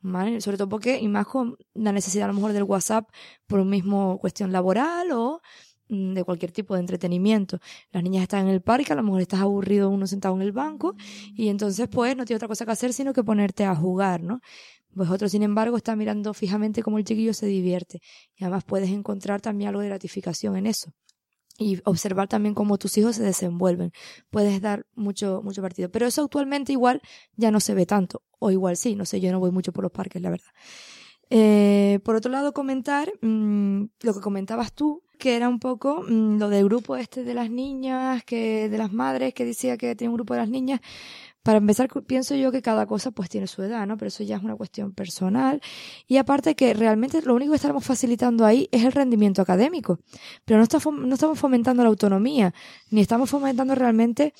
¿Vale? 0.00 0.40
Sobre 0.40 0.56
todo 0.56 0.68
porque, 0.68 1.00
y 1.00 1.08
más 1.08 1.26
con 1.26 1.56
la 1.74 1.90
necesidad 1.90 2.26
a 2.26 2.28
lo 2.28 2.34
mejor 2.34 2.52
del 2.52 2.62
WhatsApp 2.62 3.08
por 3.48 3.58
un 3.58 3.70
mismo 3.70 4.18
cuestión 4.20 4.52
laboral 4.52 5.10
o 5.10 5.40
de 5.88 6.24
cualquier 6.24 6.52
tipo 6.52 6.74
de 6.74 6.80
entretenimiento. 6.80 7.58
Las 7.92 8.02
niñas 8.02 8.22
están 8.22 8.46
en 8.46 8.52
el 8.52 8.60
parque, 8.60 8.92
a 8.92 8.96
lo 8.96 9.02
mejor 9.02 9.20
estás 9.20 9.40
aburrido 9.40 9.90
uno 9.90 10.06
sentado 10.06 10.34
en 10.34 10.42
el 10.42 10.52
banco 10.52 10.94
y 11.34 11.48
entonces 11.48 11.88
pues 11.88 12.16
no 12.16 12.24
tiene 12.24 12.36
otra 12.36 12.48
cosa 12.48 12.64
que 12.64 12.72
hacer 12.72 12.92
sino 12.92 13.12
que 13.12 13.22
ponerte 13.24 13.64
a 13.64 13.74
jugar, 13.74 14.22
¿no? 14.22 14.40
Pues 14.94 15.10
otro, 15.10 15.28
sin 15.28 15.42
embargo, 15.42 15.76
está 15.76 15.94
mirando 15.94 16.32
fijamente 16.32 16.82
cómo 16.82 16.98
el 16.98 17.04
chiquillo 17.04 17.34
se 17.34 17.46
divierte 17.46 18.00
y 18.34 18.44
además 18.44 18.64
puedes 18.64 18.90
encontrar 18.90 19.40
también 19.42 19.68
algo 19.68 19.82
de 19.82 19.88
gratificación 19.88 20.56
en 20.56 20.66
eso 20.66 20.92
y 21.58 21.80
observar 21.84 22.28
también 22.28 22.54
cómo 22.54 22.78
tus 22.78 22.96
hijos 22.98 23.16
se 23.16 23.22
desenvuelven. 23.22 23.92
Puedes 24.30 24.60
dar 24.60 24.86
mucho, 24.94 25.40
mucho 25.42 25.62
partido. 25.62 25.90
Pero 25.90 26.06
eso 26.06 26.22
actualmente 26.24 26.72
igual 26.72 27.00
ya 27.36 27.50
no 27.50 27.60
se 27.60 27.74
ve 27.74 27.86
tanto. 27.86 28.22
O 28.38 28.50
igual 28.50 28.76
sí, 28.76 28.94
no 28.94 29.04
sé, 29.04 29.20
yo 29.20 29.32
no 29.32 29.40
voy 29.40 29.50
mucho 29.50 29.72
por 29.72 29.82
los 29.82 29.92
parques, 29.92 30.20
la 30.20 30.30
verdad. 30.30 30.50
Eh, 31.30 31.98
por 32.04 32.16
otro 32.16 32.30
lado, 32.30 32.52
comentar 32.52 33.12
mm, 33.20 33.84
lo 34.02 34.14
que 34.14 34.20
comentabas 34.20 34.72
tú, 34.72 35.02
que 35.18 35.36
era 35.36 35.48
un 35.48 35.58
poco 35.58 36.02
mm, 36.02 36.38
lo 36.38 36.48
del 36.48 36.64
grupo 36.64 36.96
este 36.96 37.24
de 37.24 37.34
las 37.34 37.50
niñas, 37.50 38.24
que 38.24 38.68
de 38.68 38.78
las 38.78 38.92
madres, 38.92 39.34
que 39.34 39.44
decía 39.44 39.76
que 39.76 39.96
tiene 39.96 40.10
un 40.10 40.16
grupo 40.16 40.34
de 40.34 40.40
las 40.40 40.48
niñas. 40.48 40.80
Para 41.42 41.58
empezar, 41.58 41.88
pienso 42.06 42.34
yo 42.34 42.50
que 42.50 42.60
cada 42.60 42.86
cosa 42.86 43.12
pues 43.12 43.28
tiene 43.28 43.46
su 43.46 43.62
edad, 43.62 43.86
¿no? 43.86 43.96
Pero 43.96 44.08
eso 44.08 44.24
ya 44.24 44.36
es 44.36 44.42
una 44.42 44.56
cuestión 44.56 44.92
personal. 44.92 45.60
Y 46.08 46.16
aparte 46.16 46.56
que 46.56 46.74
realmente 46.74 47.22
lo 47.22 47.36
único 47.36 47.52
que 47.52 47.56
estamos 47.56 47.84
facilitando 47.84 48.44
ahí 48.44 48.68
es 48.72 48.82
el 48.84 48.90
rendimiento 48.90 49.42
académico. 49.42 50.00
Pero 50.44 50.58
no, 50.58 50.92
no 51.06 51.14
estamos 51.14 51.38
fomentando 51.38 51.84
la 51.84 51.88
autonomía, 51.88 52.52
ni 52.90 53.00
estamos 53.00 53.30
fomentando 53.30 53.76
realmente 53.76 54.34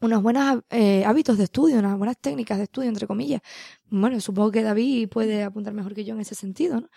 unos 0.00 0.22
buenos 0.22 0.62
eh, 0.70 1.04
hábitos 1.04 1.38
de 1.38 1.44
estudio, 1.44 1.78
unas 1.78 1.96
buenas 1.96 2.18
técnicas 2.18 2.58
de 2.58 2.64
estudio, 2.64 2.88
entre 2.88 3.06
comillas. 3.06 3.40
Bueno, 3.88 4.20
supongo 4.20 4.50
que 4.50 4.62
David 4.62 5.08
puede 5.08 5.42
apuntar 5.42 5.72
mejor 5.72 5.94
que 5.94 6.04
yo 6.04 6.14
en 6.14 6.20
ese 6.20 6.34
sentido, 6.34 6.80
¿no? 6.80 6.88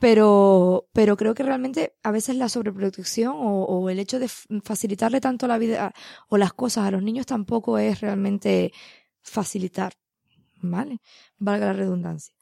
Pero, 0.00 0.88
pero 0.92 1.16
creo 1.16 1.34
que 1.34 1.44
realmente 1.44 1.94
a 2.02 2.10
veces 2.10 2.34
la 2.34 2.48
sobreprotección 2.48 3.34
o, 3.36 3.64
o 3.64 3.88
el 3.88 4.00
hecho 4.00 4.18
de 4.18 4.28
facilitarle 4.64 5.20
tanto 5.20 5.46
la 5.46 5.58
vida 5.58 5.92
o 6.28 6.38
las 6.38 6.52
cosas 6.52 6.86
a 6.86 6.90
los 6.90 7.02
niños 7.02 7.26
tampoco 7.26 7.78
es 7.78 8.00
realmente 8.00 8.72
facilitar, 9.20 9.92
¿vale? 10.60 11.00
Valga 11.38 11.66
la 11.66 11.72
redundancia. 11.74 12.34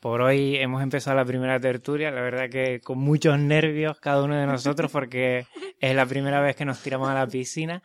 Por 0.00 0.22
hoy 0.22 0.56
hemos 0.56 0.80
empezado 0.80 1.16
la 1.16 1.24
primera 1.24 1.58
tertulia, 1.58 2.12
la 2.12 2.20
verdad 2.20 2.48
que 2.48 2.80
con 2.80 2.98
muchos 2.98 3.36
nervios 3.38 3.98
cada 3.98 4.22
uno 4.22 4.36
de 4.36 4.46
nosotros 4.46 4.92
porque 4.92 5.46
es 5.80 5.94
la 5.94 6.06
primera 6.06 6.40
vez 6.40 6.54
que 6.54 6.64
nos 6.64 6.80
tiramos 6.80 7.08
a 7.08 7.14
la 7.14 7.26
piscina, 7.26 7.82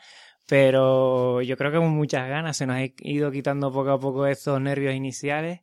pero 0.48 1.42
yo 1.42 1.58
creo 1.58 1.72
que 1.72 1.78
con 1.78 1.90
muchas 1.92 2.28
ganas 2.30 2.58
se 2.58 2.66
nos 2.66 2.78
ha 2.78 2.86
ido 3.00 3.32
quitando 3.32 3.72
poco 3.72 3.92
a 3.92 4.00
poco 4.00 4.28
estos 4.28 4.60
nervios 4.62 4.94
iniciales 4.94 5.62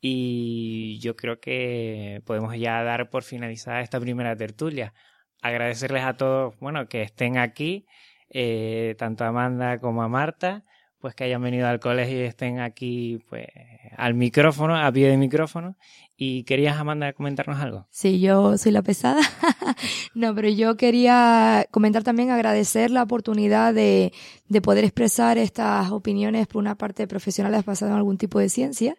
y 0.00 0.98
yo 1.00 1.16
creo 1.16 1.40
que 1.40 2.22
podemos 2.24 2.56
ya 2.56 2.82
dar 2.82 3.10
por 3.10 3.22
finalizada 3.22 3.80
esta 3.80 4.00
primera 4.00 4.36
tertulia. 4.36 4.94
Agradecerles 5.42 6.04
a 6.04 6.16
todos, 6.16 6.58
bueno, 6.58 6.88
que 6.88 7.02
estén 7.02 7.38
aquí, 7.38 7.86
eh, 8.30 8.94
tanto 8.98 9.24
a 9.24 9.28
Amanda 9.28 9.78
como 9.78 10.02
a 10.02 10.08
Marta, 10.08 10.64
pues 10.98 11.14
que 11.14 11.24
hayan 11.24 11.42
venido 11.42 11.66
al 11.66 11.80
colegio 11.80 12.18
y 12.18 12.22
estén 12.26 12.60
aquí, 12.60 13.24
pues, 13.28 13.46
al 13.96 14.14
micrófono, 14.14 14.76
a 14.76 14.92
pie 14.92 15.08
de 15.08 15.16
micrófono, 15.16 15.76
¿Y 16.22 16.42
querías, 16.42 16.76
Amanda, 16.76 17.14
comentarnos 17.14 17.58
algo? 17.60 17.86
Sí, 17.88 18.20
yo 18.20 18.58
soy 18.58 18.72
la 18.72 18.82
pesada. 18.82 19.22
no, 20.14 20.34
pero 20.34 20.50
yo 20.50 20.76
quería 20.76 21.66
comentar 21.70 22.04
también, 22.04 22.28
agradecer 22.28 22.90
la 22.90 23.02
oportunidad 23.02 23.72
de, 23.72 24.12
de 24.46 24.60
poder 24.60 24.84
expresar 24.84 25.38
estas 25.38 25.90
opiniones 25.90 26.46
por 26.46 26.60
una 26.60 26.74
parte 26.74 27.06
profesionales 27.06 27.64
basadas 27.64 27.92
en 27.92 27.96
algún 27.96 28.18
tipo 28.18 28.38
de 28.38 28.50
ciencia, 28.50 28.96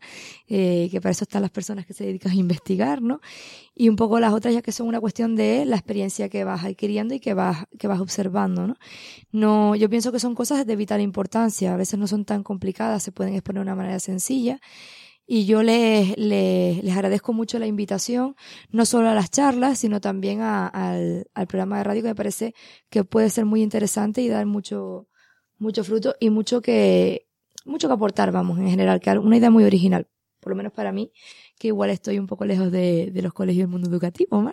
eh, 0.47 0.87
que 0.89 0.99
para 0.99 1.11
eso 1.11 1.25
están 1.25 1.43
las 1.43 1.51
personas 1.51 1.85
que 1.85 1.93
se 1.93 2.05
dedican 2.05 2.31
a 2.31 2.35
investigar, 2.35 3.03
¿no? 3.03 3.21
Y 3.75 3.87
un 3.89 3.97
poco 3.97 4.19
las 4.19 4.33
otras 4.33 4.55
ya 4.55 4.63
que 4.63 4.71
son 4.71 4.87
una 4.87 4.99
cuestión 4.99 5.35
de 5.35 5.65
la 5.65 5.75
experiencia 5.75 6.27
que 6.27 6.43
vas 6.43 6.65
adquiriendo 6.65 7.13
y 7.13 7.19
que 7.19 7.35
vas, 7.35 7.67
que 7.77 7.87
vas 7.87 7.99
observando, 7.99 8.65
¿no? 8.65 8.77
No, 9.31 9.75
yo 9.75 9.91
pienso 9.91 10.11
que 10.11 10.19
son 10.19 10.33
cosas 10.33 10.65
de 10.65 10.75
vital 10.75 11.01
importancia, 11.01 11.71
a 11.71 11.77
veces 11.77 11.99
no 11.99 12.07
son 12.07 12.25
tan 12.25 12.41
complicadas, 12.41 13.03
se 13.03 13.11
pueden 13.11 13.35
exponer 13.35 13.59
de 13.59 13.65
una 13.69 13.75
manera 13.75 13.99
sencilla 13.99 14.59
y 15.33 15.45
yo 15.45 15.63
les, 15.63 16.17
les, 16.17 16.83
les, 16.83 16.93
agradezco 16.93 17.31
mucho 17.31 17.57
la 17.57 17.65
invitación, 17.65 18.35
no 18.69 18.85
solo 18.85 19.07
a 19.07 19.15
las 19.15 19.31
charlas, 19.31 19.79
sino 19.79 20.01
también 20.01 20.41
a, 20.41 20.67
al, 20.67 21.25
al, 21.33 21.47
programa 21.47 21.77
de 21.77 21.85
radio 21.85 22.01
que 22.01 22.09
me 22.09 22.15
parece 22.15 22.53
que 22.89 23.05
puede 23.05 23.29
ser 23.29 23.45
muy 23.45 23.61
interesante 23.61 24.21
y 24.21 24.27
dar 24.27 24.45
mucho, 24.45 25.07
mucho 25.57 25.85
fruto 25.85 26.15
y 26.19 26.29
mucho 26.31 26.61
que, 26.61 27.29
mucho 27.63 27.87
que 27.87 27.93
aportar, 27.93 28.33
vamos, 28.33 28.59
en 28.59 28.67
general, 28.67 28.99
que 28.99 29.09
una 29.19 29.37
idea 29.37 29.49
muy 29.49 29.63
original, 29.63 30.09
por 30.41 30.49
lo 30.51 30.57
menos 30.57 30.73
para 30.73 30.91
mí, 30.91 31.13
que 31.57 31.69
igual 31.69 31.91
estoy 31.91 32.19
un 32.19 32.27
poco 32.27 32.43
lejos 32.43 32.69
de, 32.69 33.09
de 33.13 33.21
los 33.21 33.31
colegios 33.31 33.63
del 33.63 33.71
mundo 33.71 33.89
educativo, 33.89 34.41
¿no? 34.41 34.51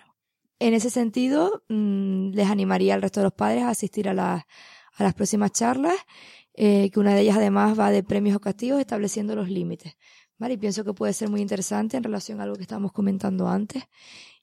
En 0.61 0.75
ese 0.75 0.91
sentido, 0.91 1.65
mmm, 1.69 2.31
les 2.31 2.47
animaría 2.47 2.95
al 2.95 3.03
resto 3.03 3.19
de 3.19 3.25
los 3.25 3.33
padres 3.33 3.65
a 3.65 3.71
asistir 3.71 4.09
a 4.09 4.15
las, 4.15 4.45
a 4.95 5.03
las 5.03 5.15
próximas 5.15 5.51
charlas, 5.51 5.97
eh, 6.55 6.91
que 6.93 7.01
una 7.01 7.17
de 7.17 7.23
ellas 7.23 7.37
además 7.37 7.79
va 7.79 7.91
de 7.91 8.05
premios 8.05 8.37
o 8.37 8.41
castigos 8.41 8.79
estableciendo 8.79 9.35
los 9.35 9.49
límites. 9.49 9.97
¿Vale? 10.39 10.55
Y 10.55 10.57
pienso 10.57 10.85
que 10.85 10.95
puede 10.95 11.13
ser 11.13 11.29
muy 11.29 11.41
interesante 11.41 11.97
en 11.97 12.05
relación 12.05 12.41
a 12.41 12.45
algo 12.45 12.57
que 12.57 12.63
estábamos 12.63 12.93
comentando 12.93 13.49
antes. 13.49 13.85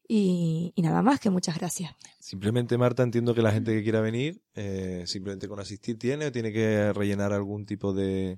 Y, 0.08 0.72
y, 0.76 0.82
nada 0.84 1.02
más, 1.02 1.20
que 1.20 1.32
muchas 1.32 1.58
gracias. 1.58 1.92
Simplemente, 2.20 2.78
Marta, 2.78 3.02
entiendo 3.02 3.34
que 3.34 3.42
la 3.42 3.52
gente 3.52 3.74
que 3.74 3.82
quiera 3.82 4.02
venir, 4.02 4.40
eh, 4.54 5.04
simplemente 5.08 5.48
con 5.48 5.60
asistir 5.60 5.98
tiene 5.98 6.28
o 6.28 6.32
tiene 6.32 6.52
que 6.54 6.94
rellenar 6.94 7.34
algún 7.34 7.66
tipo 7.66 7.92
de, 7.92 8.38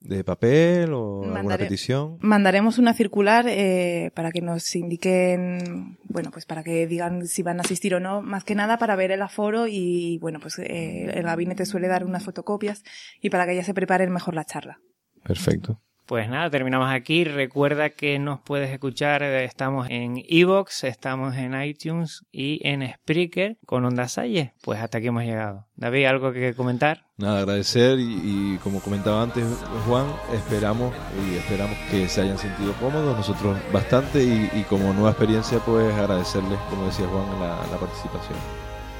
de 0.00 0.22
papel 0.22 0.92
o 0.92 1.20
Mandare, 1.20 1.38
alguna 1.38 1.58
petición. 1.58 2.18
Mandaremos 2.20 2.78
una 2.78 2.94
circular 2.94 3.46
eh, 3.48 4.12
para 4.14 4.30
que 4.30 4.42
nos 4.42 4.74
indiquen, 4.76 5.98
bueno, 6.04 6.30
pues 6.30 6.44
para 6.44 6.62
que 6.62 6.86
digan 6.86 7.26
si 7.26 7.42
van 7.42 7.58
a 7.58 7.62
asistir 7.62 7.94
o 7.94 8.00
no, 8.00 8.22
más 8.22 8.44
que 8.44 8.54
nada 8.54 8.78
para 8.78 8.94
ver 8.94 9.10
el 9.10 9.22
aforo 9.22 9.66
y, 9.66 10.18
bueno, 10.20 10.40
pues 10.40 10.58
eh, 10.58 11.10
el 11.14 11.22
gabinete 11.22 11.66
suele 11.66 11.88
dar 11.88 12.04
unas 12.04 12.24
fotocopias 12.24 12.82
y 13.20 13.30
para 13.30 13.46
que 13.46 13.56
ya 13.56 13.64
se 13.64 13.74
preparen 13.74 14.12
mejor 14.12 14.34
la 14.34 14.44
charla. 14.44 14.80
Perfecto. 15.24 15.80
Pues 16.08 16.26
nada, 16.30 16.48
terminamos 16.48 16.90
aquí. 16.90 17.24
Recuerda 17.24 17.90
que 17.90 18.18
nos 18.18 18.40
puedes 18.40 18.70
escuchar. 18.70 19.22
Estamos 19.22 19.88
en 19.90 20.24
Evox, 20.26 20.84
estamos 20.84 21.36
en 21.36 21.60
iTunes 21.62 22.24
y 22.32 22.66
en 22.66 22.90
Spreaker 22.90 23.58
con 23.66 23.84
Onda 23.84 24.08
Salle. 24.08 24.54
Pues 24.62 24.80
hasta 24.80 24.96
aquí 24.96 25.08
hemos 25.08 25.24
llegado. 25.24 25.66
David, 25.76 26.06
¿algo 26.06 26.32
que 26.32 26.54
comentar? 26.54 27.04
Nada, 27.18 27.40
agradecer 27.40 27.98
y, 27.98 28.54
y, 28.54 28.58
como 28.64 28.80
comentaba 28.80 29.22
antes 29.22 29.44
Juan, 29.86 30.06
esperamos 30.32 30.94
y 31.28 31.36
esperamos 31.36 31.76
que 31.90 32.08
se 32.08 32.22
hayan 32.22 32.38
sentido 32.38 32.72
cómodos, 32.80 33.14
nosotros 33.14 33.58
bastante 33.70 34.24
y, 34.24 34.50
y 34.54 34.62
como 34.62 34.94
nueva 34.94 35.10
experiencia 35.10 35.58
pues 35.58 35.92
agradecerles, 35.92 36.58
como 36.70 36.86
decía 36.86 37.06
Juan, 37.06 37.38
la, 37.38 37.48
la 37.70 37.76
participación. 37.76 38.38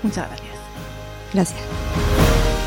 Muchas 0.02 0.28
gracias. 0.28 0.58
Gracias. 1.32 2.57